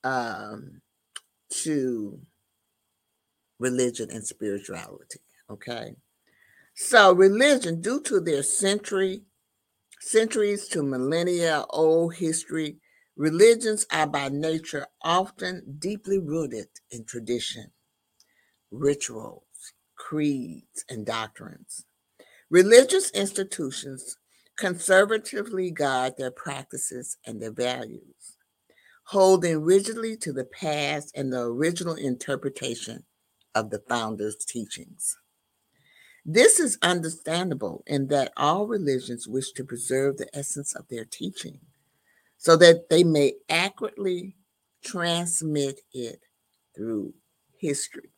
[0.03, 0.81] um,
[1.51, 2.21] to
[3.59, 5.21] religion and spirituality.
[5.51, 5.97] Okay.
[6.75, 9.23] So, religion, due to their century,
[10.05, 12.77] centuries to millennia old history,
[13.17, 17.73] religions are by nature often deeply rooted in tradition,
[18.71, 19.43] rituals,
[19.97, 21.87] creeds, and doctrines.
[22.51, 24.19] Religious institutions
[24.59, 28.37] conservatively guide their practices and their values,
[29.07, 33.05] holding rigidly to the past and the original interpretation
[33.55, 35.17] of the founder's teachings.
[36.27, 41.61] This is understandable in that all religions wish to preserve the essence of their teaching
[42.39, 44.37] so that they may accurately
[44.83, 46.21] transmit it
[46.75, 47.13] through
[47.59, 48.11] history.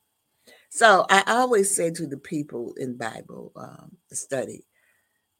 [0.68, 4.64] So I always say to the people in Bible um, study,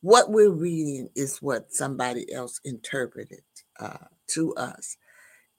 [0.01, 3.43] what we're reading is what somebody else interpreted
[3.79, 4.97] uh, to us.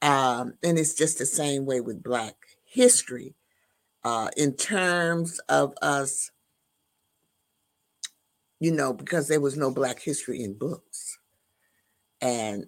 [0.01, 3.35] Um, and it's just the same way with Black history
[4.03, 6.31] uh, in terms of us
[8.59, 11.19] you know, because there was no Black history in books.
[12.21, 12.65] And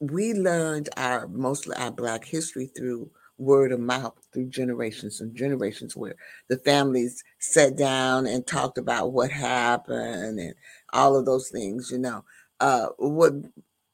[0.00, 5.96] we learned our mostly our Black history through word of mouth through generations and generations
[5.96, 6.16] where
[6.48, 10.54] the families sat down and talked about what happened and
[10.92, 12.24] all of those things, you know.
[12.60, 13.32] Uh, what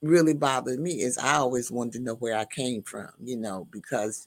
[0.02, 3.66] really bothered me is I always wanted to know where I came from, you know,
[3.70, 4.26] because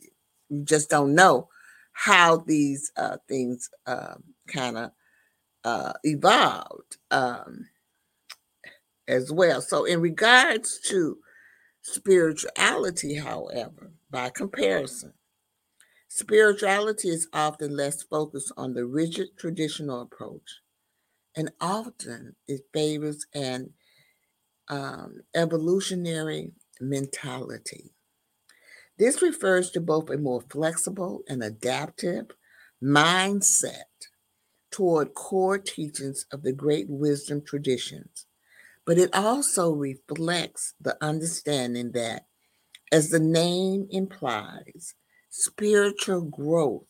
[0.49, 1.49] you just don't know
[1.93, 4.91] how these uh, things um, kind of
[5.65, 7.67] uh, evolved um,
[9.07, 9.61] as well.
[9.61, 11.17] So, in regards to
[11.81, 15.13] spirituality, however, by comparison,
[16.07, 20.61] spirituality is often less focused on the rigid traditional approach,
[21.35, 23.71] and often it favors an
[24.69, 27.91] um, evolutionary mentality.
[28.97, 32.27] This refers to both a more flexible and adaptive
[32.81, 34.07] mindset
[34.75, 38.25] toward core teachings of the great wisdom traditions,
[38.85, 42.25] but it also reflects the understanding that,
[42.91, 44.93] as the name implies,
[45.29, 46.89] spiritual growth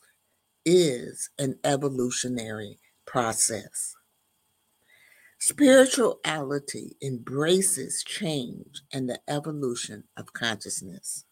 [0.65, 3.93] is an evolutionary process.
[5.37, 11.25] Spirituality embraces change and the evolution of consciousness.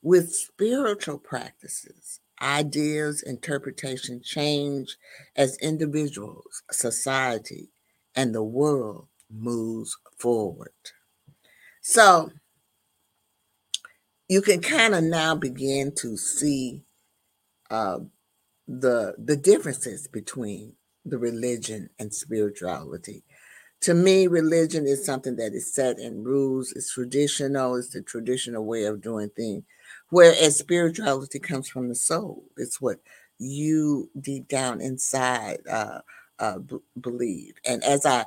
[0.00, 4.96] With spiritual practices, Ideas, interpretation change
[5.36, 7.70] as individuals, society,
[8.14, 10.72] and the world moves forward.
[11.82, 12.30] So
[14.28, 16.84] you can kind of now begin to see
[17.70, 18.00] uh,
[18.68, 23.24] the the differences between the religion and spirituality.
[23.82, 26.72] To me, religion is something that is set in rules.
[26.72, 27.76] It's traditional.
[27.76, 29.64] It's the traditional way of doing things.
[30.10, 32.44] Whereas spirituality comes from the soul.
[32.56, 32.98] It's what
[33.38, 36.00] you deep down inside uh,
[36.38, 37.54] uh, b- believe.
[37.66, 38.26] And as I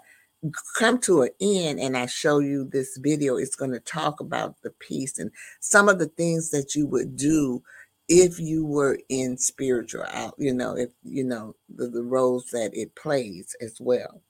[0.78, 4.62] come to an end and I show you this video, it's going to talk about
[4.64, 7.62] the peace and some of the things that you would do
[8.10, 10.06] if you were in spiritual
[10.38, 14.22] you know, if you know the, the roles that it plays as well.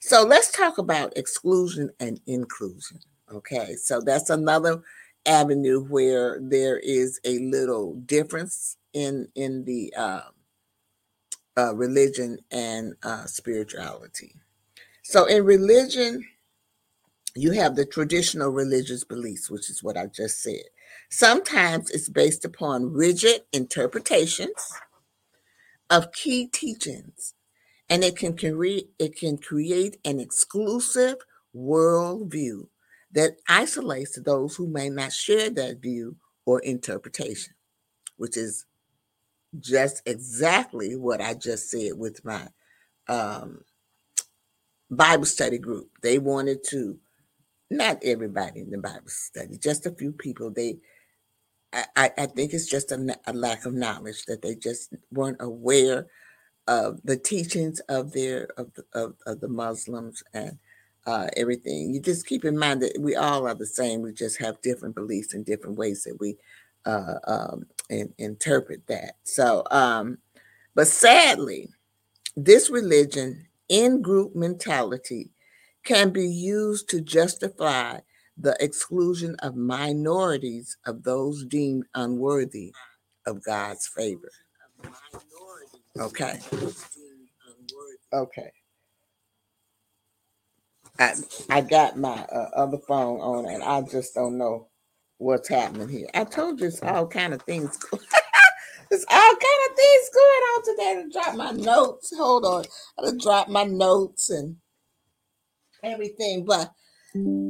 [0.00, 3.00] So let's talk about exclusion and inclusion.
[3.32, 4.80] Okay, so that's another
[5.26, 10.20] avenue where there is a little difference in in the uh,
[11.58, 14.34] uh, religion and uh, spirituality.
[15.02, 16.24] So in religion,
[17.34, 20.62] you have the traditional religious beliefs, which is what I just said.
[21.10, 24.72] Sometimes it's based upon rigid interpretations
[25.90, 27.34] of key teachings,
[27.90, 31.16] and it can create it can create an exclusive
[31.54, 32.66] worldview
[33.12, 37.54] that isolates those who may not share that view or interpretation,
[38.16, 38.66] which is
[39.58, 42.48] just exactly what I just said with my
[43.08, 43.62] um,
[44.90, 45.90] Bible study group.
[46.02, 46.98] They wanted to,
[47.70, 50.50] not everybody in the Bible study, just a few people.
[50.50, 50.78] They,
[51.72, 56.06] I, I think it's just a, a lack of knowledge that they just weren't aware
[56.68, 60.58] of the teachings of their of the, of, of the Muslims and
[61.06, 61.94] uh, everything.
[61.94, 64.02] You just keep in mind that we all are the same.
[64.02, 66.36] We just have different beliefs and different ways that we
[66.84, 69.16] uh, um, in, interpret that.
[69.24, 70.18] So, um,
[70.74, 71.70] but sadly,
[72.36, 75.30] this religion in group mentality
[75.84, 77.98] can be used to justify
[78.36, 82.72] the exclusion of minorities of those deemed unworthy
[83.26, 84.30] of God's favor.
[85.98, 86.40] Okay.
[88.12, 88.52] Okay.
[91.00, 91.14] I
[91.50, 94.68] I got my uh, other phone on and I just don't know
[95.18, 96.08] what's happening here.
[96.14, 97.78] I told you it's all kind of things.
[98.90, 101.02] it's all kind of things going on today.
[101.04, 102.12] To drop my notes.
[102.16, 102.64] Hold on.
[102.98, 104.56] I to drop my notes and
[105.84, 106.44] everything.
[106.46, 106.72] But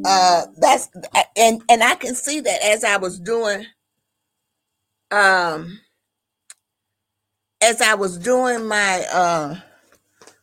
[0.04, 0.88] uh that's
[1.36, 3.66] and and I can see that as I was doing
[5.12, 5.80] um
[7.62, 9.56] as I was doing my uh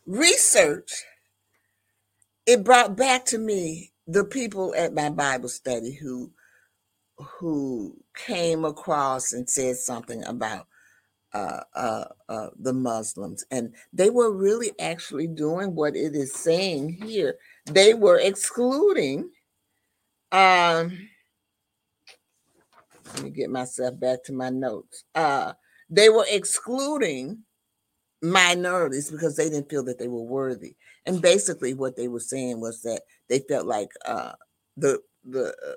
[0.06, 0.92] research
[2.46, 6.30] it brought back to me the people at my Bible study who
[7.18, 10.66] who came across and said something about
[11.32, 16.90] uh, uh, uh, the Muslims, and they were really actually doing what it is saying
[17.04, 17.36] here.
[17.66, 19.30] They were excluding.
[20.32, 21.08] Um,
[23.14, 25.04] let me get myself back to my notes.
[25.14, 25.52] Uh,
[25.90, 27.44] they were excluding
[28.22, 30.76] minorities because they didn't feel that they were worthy.
[31.04, 34.32] And basically, what they were saying was that they felt like uh,
[34.76, 35.74] the the uh,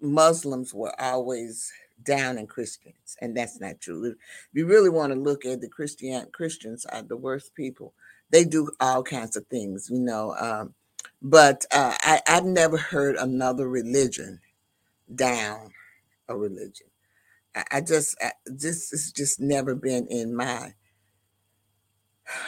[0.00, 1.70] Muslims were always
[2.02, 4.04] down in Christians, and that's not true.
[4.06, 4.16] If
[4.54, 7.94] you really want to look at the Christian Christians are the worst people.
[8.30, 10.34] They do all kinds of things, you know.
[10.38, 10.74] Um,
[11.20, 14.40] but uh, I, I've never heard another religion
[15.14, 15.72] down
[16.28, 16.88] a religion.
[17.70, 20.74] I, just I, this has just never been in my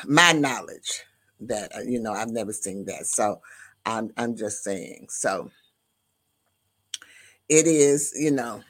[0.06, 1.02] my knowledge
[1.40, 3.06] that uh, you know I've never seen that.
[3.06, 3.40] So
[3.86, 5.08] I'm I'm just saying.
[5.10, 5.50] So
[7.48, 8.62] it is, you know,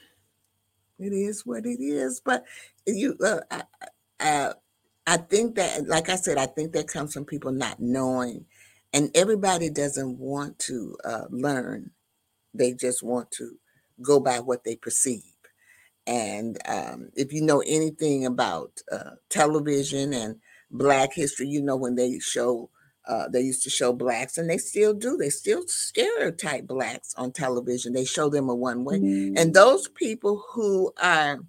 [0.99, 2.21] it is what it is.
[2.23, 2.43] But
[2.85, 3.63] you, uh, I,
[4.19, 4.53] I,
[5.07, 8.45] I think that, like I said, I think that comes from people not knowing,
[8.93, 11.91] and everybody doesn't want to uh, learn.
[12.53, 13.57] They just want to
[14.01, 15.34] go by what they perceive.
[16.07, 20.35] And um, if you know anything about uh, television and
[20.71, 22.69] Black history, you know when they show
[23.07, 25.15] uh, they used to show blacks, and they still do.
[25.15, 27.93] They still stereotype blacks on television.
[27.93, 29.37] They show them a one way, mm-hmm.
[29.37, 31.39] and those people who are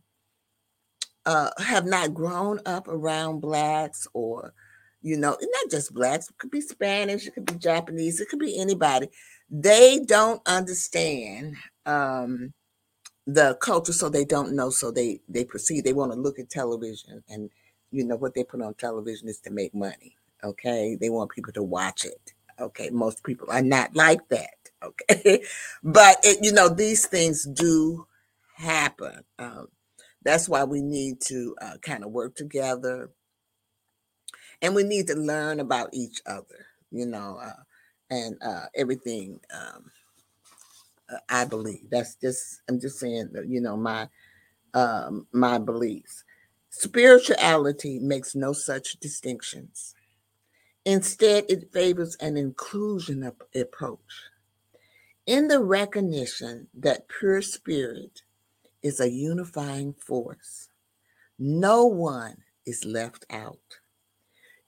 [1.25, 4.53] uh, have not grown up around blacks, or
[5.01, 6.29] you know, not just blacks.
[6.29, 7.27] It could be Spanish.
[7.27, 8.21] It could be Japanese.
[8.21, 9.09] It could be anybody.
[9.49, 12.53] They don't understand um,
[13.27, 14.71] the culture, so they don't know.
[14.71, 15.85] So they they proceed.
[15.85, 17.51] They want to look at television, and
[17.91, 20.97] you know what they put on television is to make money Okay.
[21.01, 22.33] They want people to watch it.
[22.61, 22.91] Okay.
[22.91, 24.55] Most people are not like that.
[24.83, 25.43] Okay.
[25.83, 28.07] but, it, you know, these things do
[28.55, 29.21] happen.
[29.39, 29.69] Um,
[30.23, 33.11] that's why we need to uh, kind of work together
[34.63, 37.63] and we need to learn about each other, you know, uh,
[38.11, 39.41] and uh, everything.
[39.55, 39.91] Um,
[41.29, 44.09] I believe that's just, I'm just saying, you know, my,
[44.75, 46.25] um, my beliefs.
[46.71, 49.95] Spirituality makes no such distinctions.
[50.85, 54.01] Instead, it favors an inclusion approach
[55.27, 58.23] in the recognition that pure spirit
[58.83, 60.69] is a unifying force.
[61.39, 63.79] No one is left out.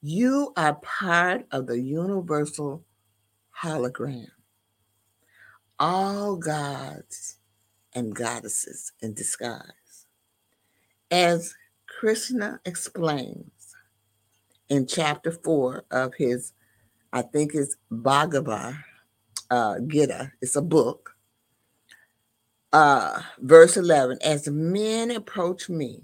[0.03, 2.85] You are part of the universal
[3.63, 4.29] hologram.
[5.81, 7.37] All gods
[7.95, 10.07] and goddesses in disguise.
[11.11, 11.55] As
[11.87, 13.75] Krishna explains,
[14.69, 16.53] in chapter four of his,
[17.13, 18.77] I think it's Bhagavad
[19.51, 20.33] uh, Gita.
[20.41, 21.17] It's a book.
[22.73, 26.03] Uh, verse 11 As men approach me,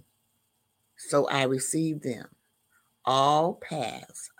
[0.96, 2.26] so I receive them.
[3.04, 4.30] All paths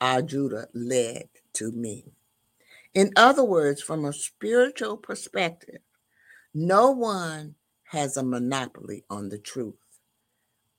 [0.00, 2.04] Arjuna led to me.
[2.94, 5.80] In other words, from a spiritual perspective,
[6.52, 9.74] no one has a monopoly on the truth.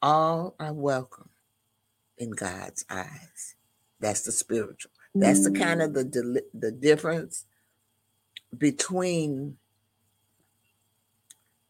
[0.01, 1.30] All are welcome
[2.18, 3.55] in God's eyes.
[3.99, 4.91] That's the spiritual.
[5.16, 6.39] That's the kind of the mm.
[6.53, 7.45] the difference
[8.57, 9.57] between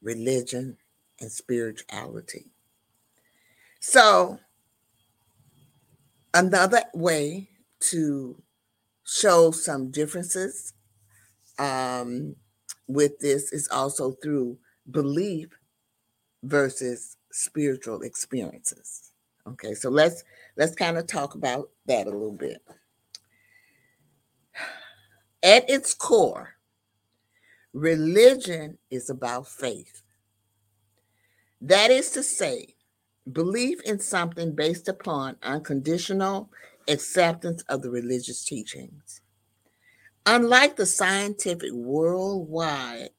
[0.02, 0.78] religion
[1.20, 2.52] and spirituality.
[3.80, 4.40] So,
[6.34, 7.50] another way
[7.92, 8.42] to
[9.04, 10.74] show some differences
[11.60, 12.36] um,
[12.88, 14.58] with this is also through
[14.92, 15.50] belief
[16.44, 19.12] versus spiritual experiences.
[19.48, 20.24] Okay, so let's
[20.56, 22.62] let's kind of talk about that a little bit.
[25.42, 26.56] At its core,
[27.74, 30.02] religion is about faith.
[31.60, 32.76] That is to say,
[33.32, 36.50] belief in something based upon unconditional
[36.88, 39.22] acceptance of the religious teachings.
[40.26, 43.10] Unlike the scientific worldwide,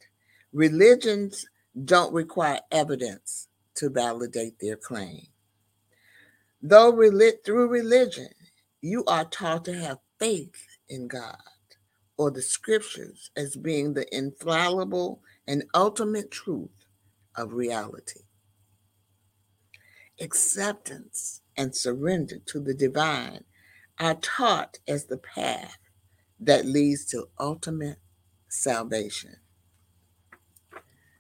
[0.53, 1.47] religions
[1.85, 5.27] don't require evidence to validate their claim.
[6.63, 6.93] Though
[7.45, 8.29] through religion,
[8.81, 11.37] you are taught to have faith in God
[12.17, 16.87] or the scriptures as being the infallible and ultimate truth
[17.37, 18.21] of reality.
[20.21, 23.45] Acceptance and surrender to the divine
[24.01, 25.79] are taught as the path
[26.41, 27.99] that leads to ultimate
[28.49, 29.37] salvation.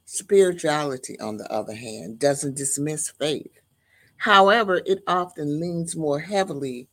[0.04, 3.60] Spirituality, on the other hand, doesn't dismiss faith.
[4.18, 6.88] However, it often leans more heavily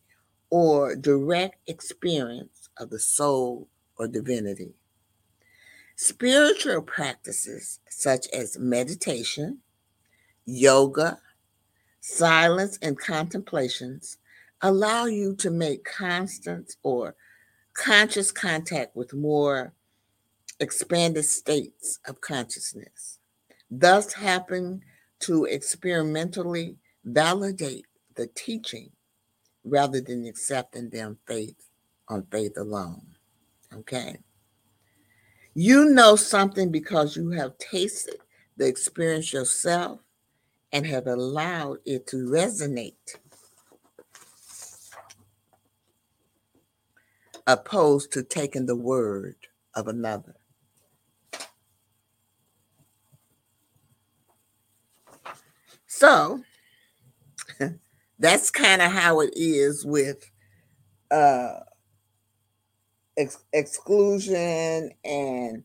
[0.49, 4.75] or direct experience of the soul or divinity.
[5.95, 9.59] Spiritual practices such as meditation,
[10.45, 11.19] yoga,
[12.01, 14.17] silence, and contemplations
[14.61, 17.15] allow you to make constant or
[17.73, 19.73] conscious contact with more
[20.59, 23.19] expanded states of consciousness,
[23.69, 24.83] thus helping
[25.19, 27.85] to experimentally validate
[28.15, 28.91] the teaching
[29.63, 31.69] rather than accepting them faith
[32.07, 33.01] on faith alone.
[33.73, 34.17] Okay.
[35.53, 38.17] You know something because you have tasted
[38.57, 39.99] the experience yourself
[40.71, 43.17] and have allowed it to resonate
[47.47, 49.35] opposed to taking the word
[49.75, 50.35] of another.
[55.87, 56.41] So
[58.19, 60.29] that's kind of how it is with
[61.11, 61.59] uh,
[63.17, 65.63] ex- exclusion and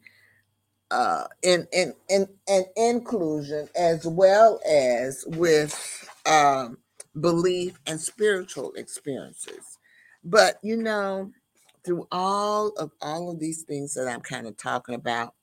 [0.91, 6.79] uh, in, in, in, in inclusion as well as with um,
[7.21, 9.79] belief and spiritual experiences.
[10.25, 11.33] But you know,
[11.87, 15.35] through all of all of these things that I'm kind of talking about,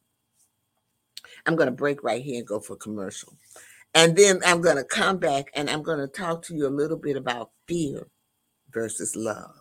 [1.45, 3.33] I'm going to break right here and go for commercial.
[3.95, 6.69] And then I'm going to come back and I'm going to talk to you a
[6.69, 8.07] little bit about fear
[8.71, 9.55] versus love.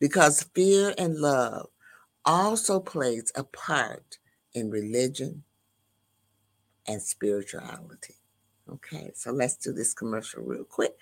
[0.00, 1.68] Because fear and love
[2.24, 4.18] also plays a part
[4.54, 5.44] in religion
[6.86, 8.14] and spirituality.
[8.70, 10.94] Okay, so let's do this commercial real quick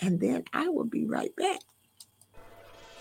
[0.00, 1.60] and then I will be right back.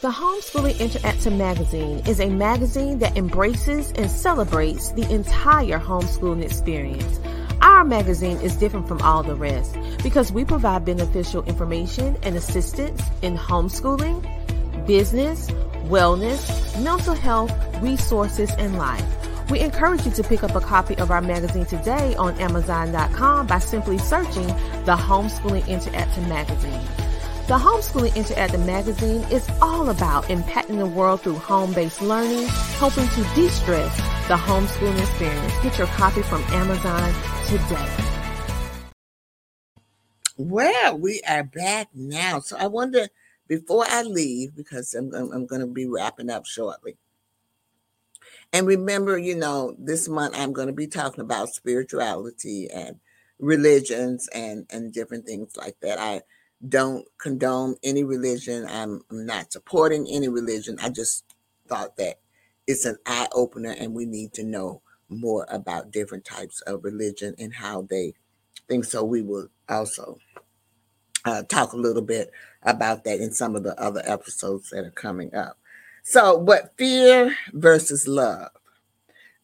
[0.04, 7.22] The Homeschooling Interactive Magazine is a magazine that embraces and celebrates the entire homeschooling experience.
[7.62, 13.02] Our magazine is different from all the rest because we provide beneficial information and assistance
[13.22, 14.28] in homeschooling,
[14.86, 15.48] business,
[15.86, 19.06] wellness, mental health, resources, and life.
[19.50, 23.60] We encourage you to pick up a copy of our magazine today on Amazon.com by
[23.60, 24.48] simply searching
[24.84, 27.03] the Homeschooling Interactive Magazine.
[27.46, 33.24] The Homeschooling Interactive magazine is all about impacting the world through home-based learning, helping to
[33.36, 33.98] de-stress
[34.30, 35.54] the homeschooling experience.
[35.62, 37.14] Get your copy from Amazon
[37.48, 38.94] today.
[40.38, 42.40] Well, we are back now.
[42.40, 43.10] So I wonder,
[43.50, 46.96] before I leave, because I'm, I'm, I'm going to be wrapping up shortly.
[48.54, 53.02] And remember, you know, this month I'm going to be talking about spirituality and
[53.38, 56.00] religions and and different things like that.
[56.00, 56.22] I
[56.68, 58.66] don't condone any religion.
[58.70, 60.78] I'm, I'm not supporting any religion.
[60.82, 61.26] I just
[61.68, 62.20] thought that
[62.68, 67.36] it's an eye opener and we need to know more about different types of religion
[67.38, 68.14] and how they
[68.68, 68.86] think.
[68.86, 70.18] So we will also
[71.26, 72.32] uh, talk a little bit
[72.64, 75.58] about that in some of the other episodes that are coming up.
[76.04, 78.50] So, but fear versus love.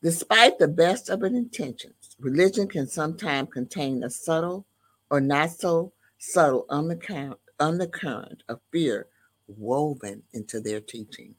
[0.01, 4.65] Despite the best of intentions, religion can sometimes contain a subtle
[5.09, 9.07] or not so subtle undercurrent, undercurrent of fear
[9.47, 11.35] woven into their teaching.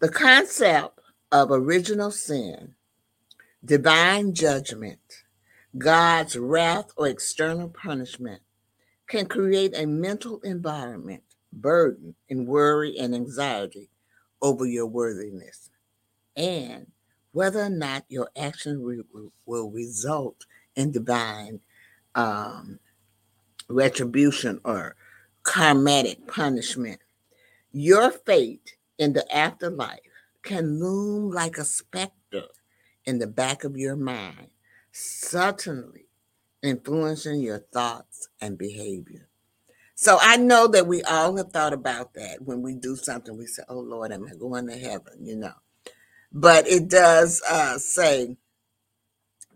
[0.00, 2.74] The concept of original sin,
[3.64, 5.24] divine judgment,
[5.78, 8.42] God's wrath or external punishment
[9.06, 11.22] can create a mental environment,
[11.52, 13.90] burden, and worry and anxiety
[14.42, 15.70] over your worthiness
[16.36, 16.86] and
[17.32, 19.02] whether or not your action re-
[19.46, 21.60] will result in divine
[22.14, 22.78] um,
[23.68, 24.96] retribution or
[25.42, 27.00] karmatic punishment.
[27.72, 30.00] Your fate in the afterlife
[30.42, 32.44] can loom like a specter
[33.04, 34.48] in the back of your mind,
[34.92, 36.06] certainly
[36.62, 39.28] influencing your thoughts and behavior.
[39.94, 43.36] So I know that we all have thought about that when we do something.
[43.36, 45.54] We say, "Oh Lord, am I going to heaven?" You know,
[46.32, 48.36] but it does uh, say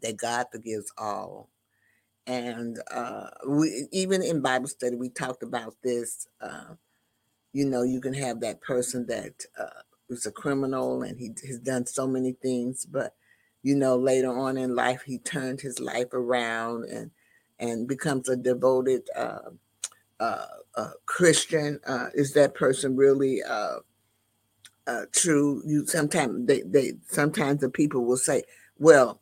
[0.03, 1.51] that God forgives all,
[2.29, 6.29] and uh, we even in Bible study we talked about this.
[6.41, 6.75] Uh,
[7.55, 11.59] you know, you can have that person that uh, was a criminal and he has
[11.59, 13.15] done so many things, but
[13.63, 17.11] you know, later on in life he turned his life around and
[17.59, 19.51] and becomes a devoted uh,
[20.21, 21.81] uh, uh, Christian.
[22.15, 23.43] Is that person really
[25.13, 25.63] true?
[25.67, 28.43] You sometimes they they sometimes the people will say,
[28.79, 29.21] well.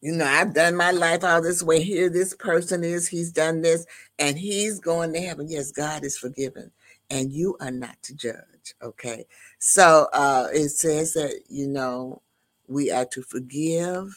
[0.00, 1.82] You know, I've done my life all this way.
[1.82, 3.86] Here, this person is, he's done this,
[4.18, 5.46] and he's going to heaven.
[5.48, 6.70] Yes, God is forgiven
[7.10, 8.74] and you are not to judge.
[8.82, 9.26] Okay.
[9.58, 12.22] So uh, it says that, you know,
[12.68, 14.16] we are to forgive.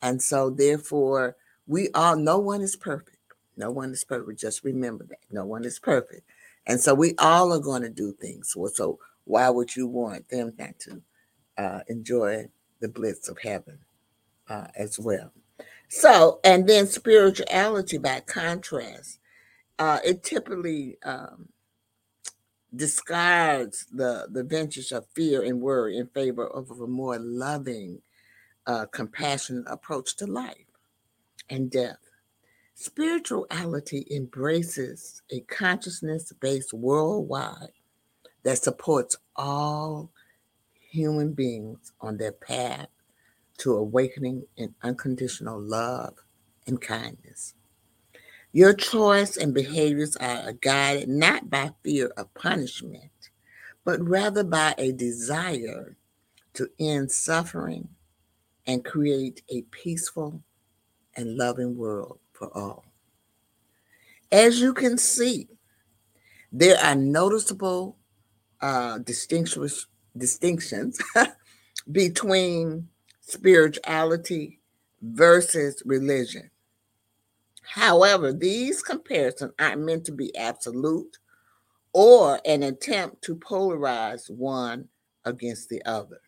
[0.00, 1.36] And so therefore,
[1.66, 3.16] we all, no one is perfect.
[3.56, 4.38] No one is perfect.
[4.38, 5.18] Just remember that.
[5.30, 6.22] No one is perfect.
[6.66, 8.52] And so we all are going to do things.
[8.52, 11.02] So, so why would you want them not to
[11.58, 12.46] uh, enjoy
[12.80, 13.78] the bliss of heaven
[14.48, 15.32] uh, as well?
[15.88, 19.18] So, and then spirituality by contrast,
[19.78, 21.48] uh, it typically um,
[22.74, 28.00] discards the, the ventures of fear and worry in favor of a more loving,
[28.66, 30.66] uh, compassionate approach to life
[31.48, 31.98] and death.
[32.74, 37.70] Spirituality embraces a consciousness based worldwide
[38.42, 40.10] that supports all
[40.90, 42.88] human beings on their path
[43.58, 46.14] to awakening in unconditional love
[46.66, 47.54] and kindness.
[48.52, 53.10] Your choice and behaviors are guided not by fear of punishment,
[53.84, 55.96] but rather by a desire
[56.54, 57.88] to end suffering
[58.66, 60.42] and create a peaceful
[61.16, 62.84] and loving world for all.
[64.32, 65.48] As you can see,
[66.50, 67.96] there are noticeable
[68.60, 69.86] uh, distinctions
[71.92, 72.88] between
[73.26, 74.60] spirituality
[75.02, 76.48] versus religion.
[77.62, 81.18] However, these comparisons aren't meant to be absolute
[81.92, 84.88] or an attempt to polarize one
[85.24, 86.20] against the other.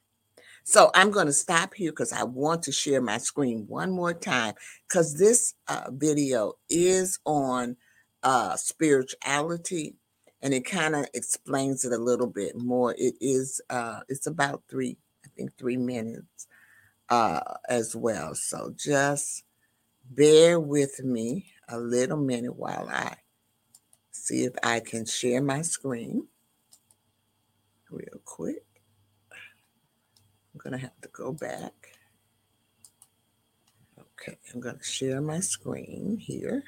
[0.64, 4.12] So I'm going to stop here because I want to share my screen one more
[4.12, 4.54] time
[4.88, 7.76] because this uh, video is on
[8.24, 9.94] uh, spirituality
[10.42, 12.94] and it kind of explains it a little bit more.
[12.98, 16.48] It is, uh, it's about three, I think three minutes
[17.08, 18.34] uh, as well.
[18.34, 19.44] So just
[20.10, 23.16] bear with me a little minute while I
[24.10, 26.28] see if I can share my screen
[27.90, 28.64] real quick.
[29.32, 31.72] I'm going to have to go back.
[33.98, 36.64] Okay, I'm going to share my screen here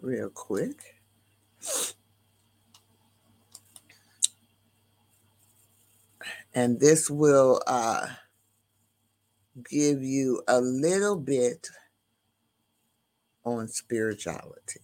[0.00, 0.80] real quick.
[6.54, 8.06] And this will uh,
[9.70, 11.68] give you a little bit
[13.44, 14.80] on spirituality.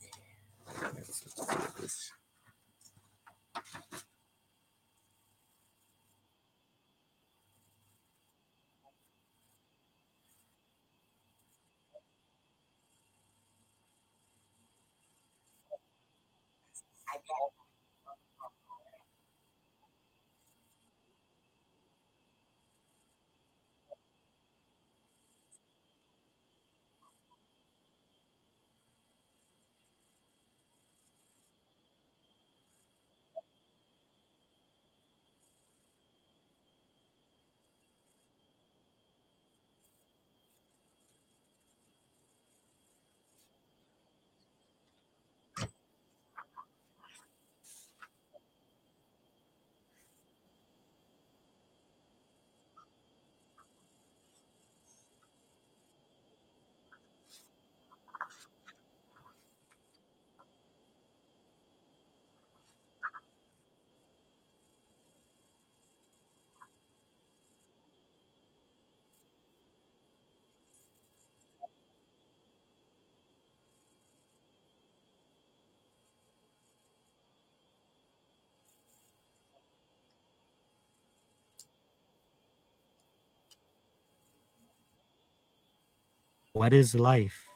[86.52, 87.46] What is life?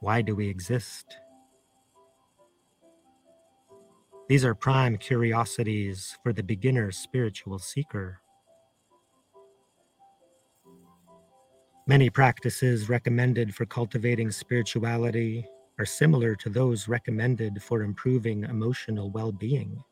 [0.00, 1.06] Why do we exist?
[4.28, 8.20] These are prime curiosities for the beginner spiritual seeker.
[11.86, 15.46] Many practices recommended for cultivating spirituality
[15.78, 19.82] are similar to those recommended for improving emotional well being,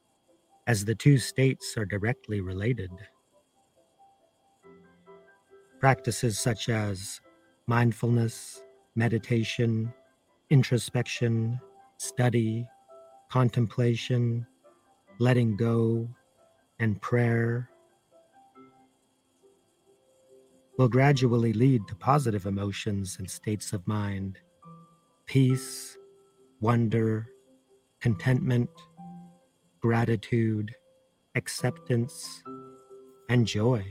[0.66, 2.90] as the two states are directly related.
[5.80, 7.22] Practices such as
[7.66, 8.62] mindfulness,
[8.94, 9.92] meditation,
[10.50, 11.60] introspection,
[11.98, 12.66] study,
[13.30, 14.46] contemplation,
[15.18, 16.08] letting go,
[16.78, 17.68] and prayer
[20.78, 24.38] will gradually lead to positive emotions and states of mind
[25.26, 25.98] peace,
[26.60, 27.26] wonder,
[28.00, 28.70] contentment,
[29.80, 30.72] gratitude,
[31.34, 32.42] acceptance,
[33.28, 33.84] and joy.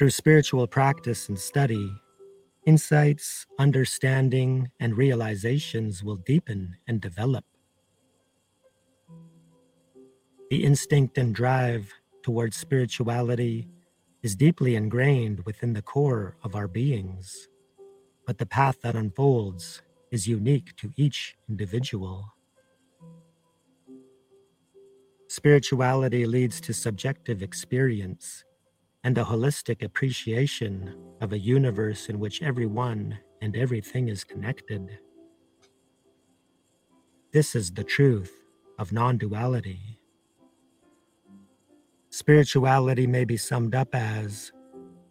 [0.00, 1.92] Through spiritual practice and study,
[2.64, 7.44] insights, understanding, and realizations will deepen and develop.
[10.48, 11.92] The instinct and drive
[12.22, 13.68] towards spirituality
[14.22, 17.48] is deeply ingrained within the core of our beings,
[18.26, 22.24] but the path that unfolds is unique to each individual.
[25.28, 28.44] Spirituality leads to subjective experience
[29.04, 34.98] and a holistic appreciation of a universe in which everyone and everything is connected.
[37.32, 38.32] This is the truth
[38.78, 39.98] of non duality.
[42.10, 44.52] Spirituality may be summed up as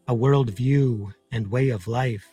[0.07, 2.27] a worldview and way of life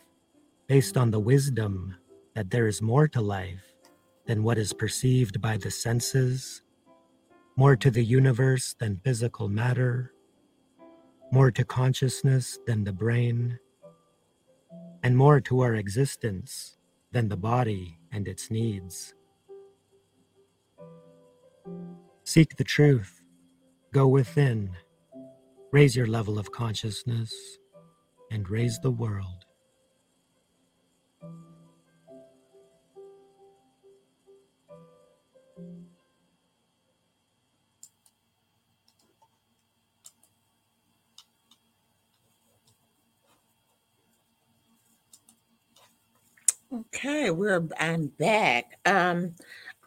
[0.67, 1.95] based on the wisdom
[2.35, 3.73] that there is more to life
[4.25, 6.61] than what is perceived by the senses,
[7.55, 10.11] more to the universe than physical matter,
[11.31, 13.59] more to consciousness than the brain,
[15.03, 16.77] and more to our existence
[17.11, 19.13] than the body and its needs.
[22.25, 23.13] Seek the truth
[23.93, 24.77] Go within,
[25.71, 27.33] raise your level of consciousness,
[28.31, 29.46] and raise the world.
[46.71, 48.77] Okay, we're I'm back.
[48.85, 49.35] Um,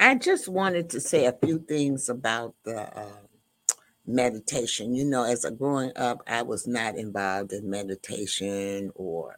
[0.00, 3.18] I just wanted to say a few things about the uh,
[4.06, 4.94] meditation.
[4.94, 9.36] You know, as a growing up, I was not involved in meditation or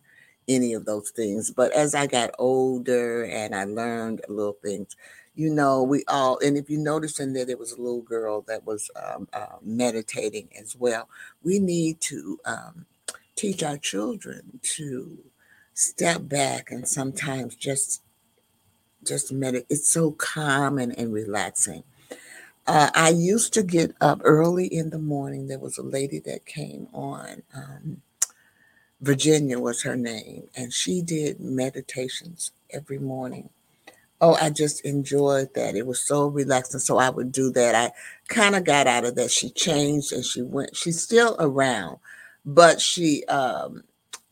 [0.48, 1.50] any of those things.
[1.50, 4.96] But as I got older and I learned little things,
[5.34, 8.42] you know, we all, and if you notice in there, there was a little girl
[8.48, 11.08] that was um, uh, meditating as well.
[11.42, 12.86] We need to um,
[13.36, 15.18] teach our children to
[15.82, 18.02] step back and sometimes just
[19.04, 19.66] just meditate.
[19.68, 21.82] It's so calm and, and relaxing.
[22.66, 25.48] Uh, I used to get up early in the morning.
[25.48, 27.42] There was a lady that came on.
[27.54, 28.02] Um,
[29.00, 33.50] Virginia was her name, and she did meditations every morning.
[34.20, 35.74] Oh, I just enjoyed that.
[35.74, 36.78] It was so relaxing.
[36.78, 37.74] So I would do that.
[37.74, 37.90] I
[38.28, 39.32] kind of got out of that.
[39.32, 40.76] She changed and she went.
[40.76, 41.98] She's still around,
[42.44, 43.82] but she um,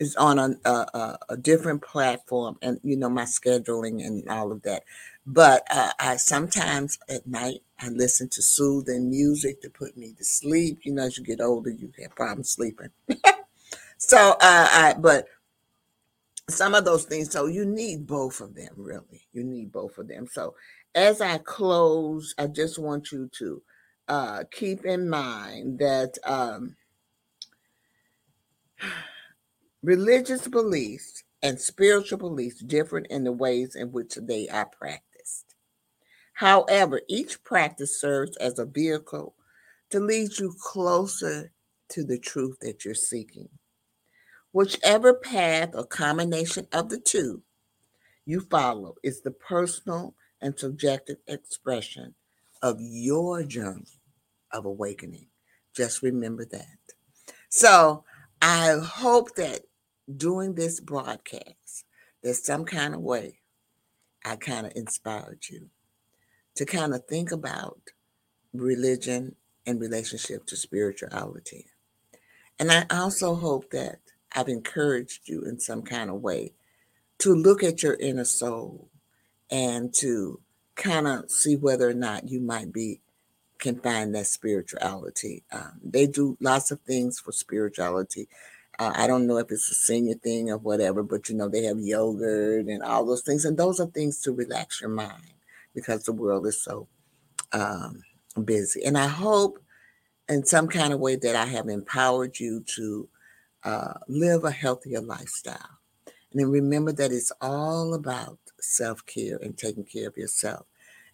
[0.01, 4.63] is on a, a, a different platform, and you know my scheduling and all of
[4.63, 4.83] that.
[5.27, 10.25] But uh, I sometimes at night I listen to soothing music to put me to
[10.25, 10.81] sleep.
[10.83, 12.89] You know, as you get older, you have problems sleeping.
[13.99, 15.27] so, uh, I but
[16.49, 17.31] some of those things.
[17.31, 19.27] So you need both of them, really.
[19.33, 20.27] You need both of them.
[20.27, 20.55] So
[20.95, 23.63] as I close, I just want you to
[24.09, 26.77] uh, keep in mind that um,
[29.83, 35.55] religious beliefs and spiritual beliefs differ in the ways in which they are practiced.
[36.35, 39.35] However, each practice serves as a vehicle
[39.91, 41.53] to lead you closer
[41.91, 43.49] to the truth that you're seeking.
[44.53, 47.43] Whichever path or combination of the two
[48.25, 52.15] you follow is the personal and subjective expression
[52.63, 54.01] of your journey
[54.53, 55.29] of awakening.
[55.75, 56.79] Just remember that.
[57.49, 58.05] So
[58.43, 59.61] I hope that
[60.17, 61.85] doing this broadcast,
[62.23, 63.41] there's some kind of way
[64.25, 65.69] I kind of inspired you
[66.57, 67.79] to kind of think about
[68.53, 71.67] religion in relationship to spirituality.
[72.59, 74.01] And I also hope that
[74.35, 76.53] I've encouraged you in some kind of way
[77.19, 78.89] to look at your inner soul
[79.51, 80.41] and to
[80.77, 83.01] kind of see whether or not you might be
[83.59, 85.45] can find that spirituality.
[85.53, 88.29] Um, they do lots of things for spirituality.
[88.81, 91.79] I don't know if it's a senior thing or whatever, but you know, they have
[91.79, 93.45] yogurt and all those things.
[93.45, 95.35] And those are things to relax your mind
[95.75, 96.89] because the world is so
[97.53, 98.03] um,
[98.45, 98.83] busy.
[98.85, 99.59] And I hope
[100.29, 103.09] in some kind of way that I have empowered you to
[103.65, 105.79] uh, live a healthier lifestyle.
[106.07, 110.65] And then remember that it's all about self care and taking care of yourself.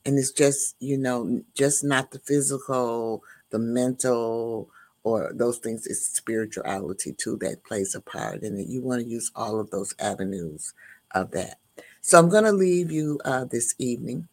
[0.05, 4.71] And it's just, you know, just not the physical, the mental,
[5.07, 5.87] or those things.
[5.87, 8.69] is spirituality too that plays a part in it.
[8.69, 10.75] You want to use all of those avenues
[11.13, 11.61] of that.
[12.03, 14.29] So I'm going to leave you uh, this evening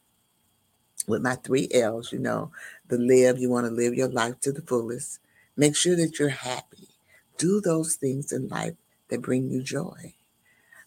[1.07, 2.51] with my three L's, you know,
[2.87, 5.19] the live, you want to live your life to the fullest.
[5.57, 6.89] Make sure that you're happy.
[7.37, 8.75] Do those things in life
[9.09, 10.15] that bring you joy.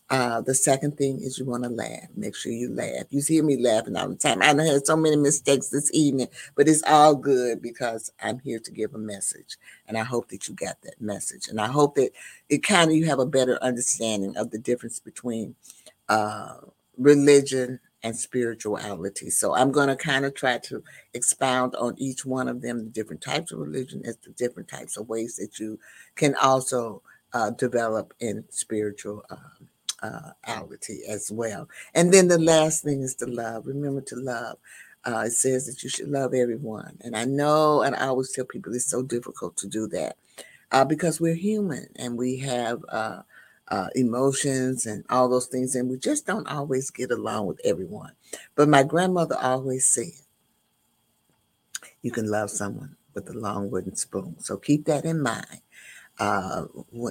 [0.09, 2.09] Uh, the second thing is you want to laugh.
[2.15, 3.07] Make sure you laugh.
[3.11, 4.41] You hear me laughing all the time.
[4.41, 8.71] I had so many mistakes this evening, but it's all good because I'm here to
[8.71, 9.57] give a message.
[9.89, 11.49] And I hope that you got that message.
[11.49, 12.13] And I hope that
[12.49, 15.57] it kind of you have a better understanding of the difference between
[16.09, 16.55] uh,
[16.97, 19.31] religion and spirituality.
[19.31, 20.85] So I'm going to kind of try to
[21.15, 24.97] expound on each one of them, the different types of religion, as the different types
[24.97, 25.81] of ways that you
[26.15, 27.03] can also
[27.33, 29.25] uh, develop in spiritual.
[29.29, 29.65] Uh,
[30.03, 30.31] uh,
[31.09, 31.69] as well.
[31.95, 33.67] And then the last thing is to love.
[33.67, 34.59] Remember to love.
[35.05, 36.99] Uh, it says that you should love everyone.
[37.01, 40.17] And I know, and I always tell people it's so difficult to do that
[40.73, 43.23] uh, because we're human and we have uh,
[43.69, 48.13] uh, emotions and all those things, and we just don't always get along with everyone.
[48.55, 50.13] But my grandmother always said,
[52.03, 54.37] you can love someone with a long wooden spoon.
[54.41, 55.61] So keep that in mind.
[56.19, 56.67] Uh,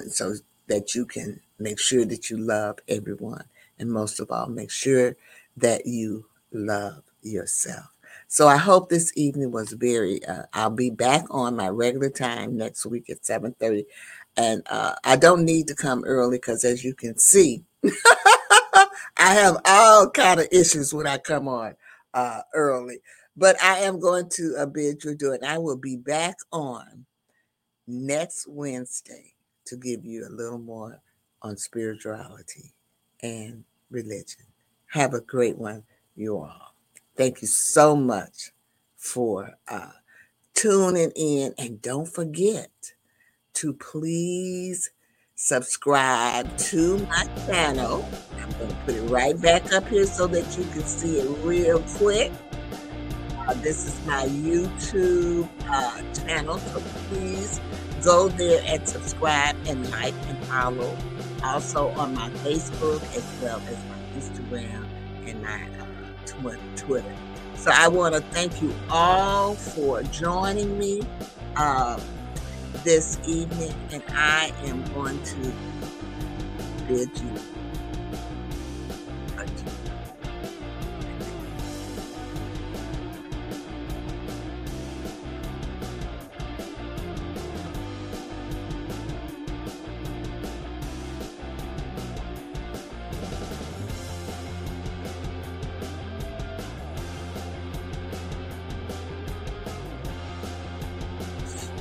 [0.08, 0.34] so
[0.68, 3.44] that you can make sure that you love everyone.
[3.78, 5.16] And most of all, make sure
[5.56, 7.86] that you love yourself.
[8.28, 10.24] So I hope this evening was very.
[10.24, 13.86] Uh, I'll be back on my regular time next week at seven thirty,
[14.36, 17.62] and uh, I don't need to come early because, as you can see,
[19.16, 21.76] I have all kind of issues when I come on
[22.14, 22.98] uh, early.
[23.36, 25.44] But I am going to uh, bid you do it.
[25.44, 27.04] I will be back on
[27.86, 29.35] next Wednesday
[29.66, 31.00] to give you a little more
[31.42, 32.72] on spirituality
[33.22, 34.46] and religion.
[34.88, 36.74] Have a great one, you all.
[37.16, 38.52] Thank you so much
[38.96, 39.90] for uh,
[40.54, 41.54] tuning in.
[41.58, 42.70] And don't forget
[43.54, 44.90] to please
[45.34, 48.08] subscribe to my channel.
[48.40, 51.28] I'm going to put it right back up here so that you can see it
[51.44, 52.32] real quick.
[53.46, 57.60] Uh, this is my YouTube uh, channel, so please
[58.06, 60.96] go there and subscribe and like and follow.
[61.42, 64.86] Also on my Facebook as well as my Instagram
[65.26, 67.14] and my uh, Twitter.
[67.56, 71.02] So I want to thank you all for joining me
[71.56, 71.98] uh,
[72.84, 75.52] this evening, and I am going to
[76.86, 77.55] bid you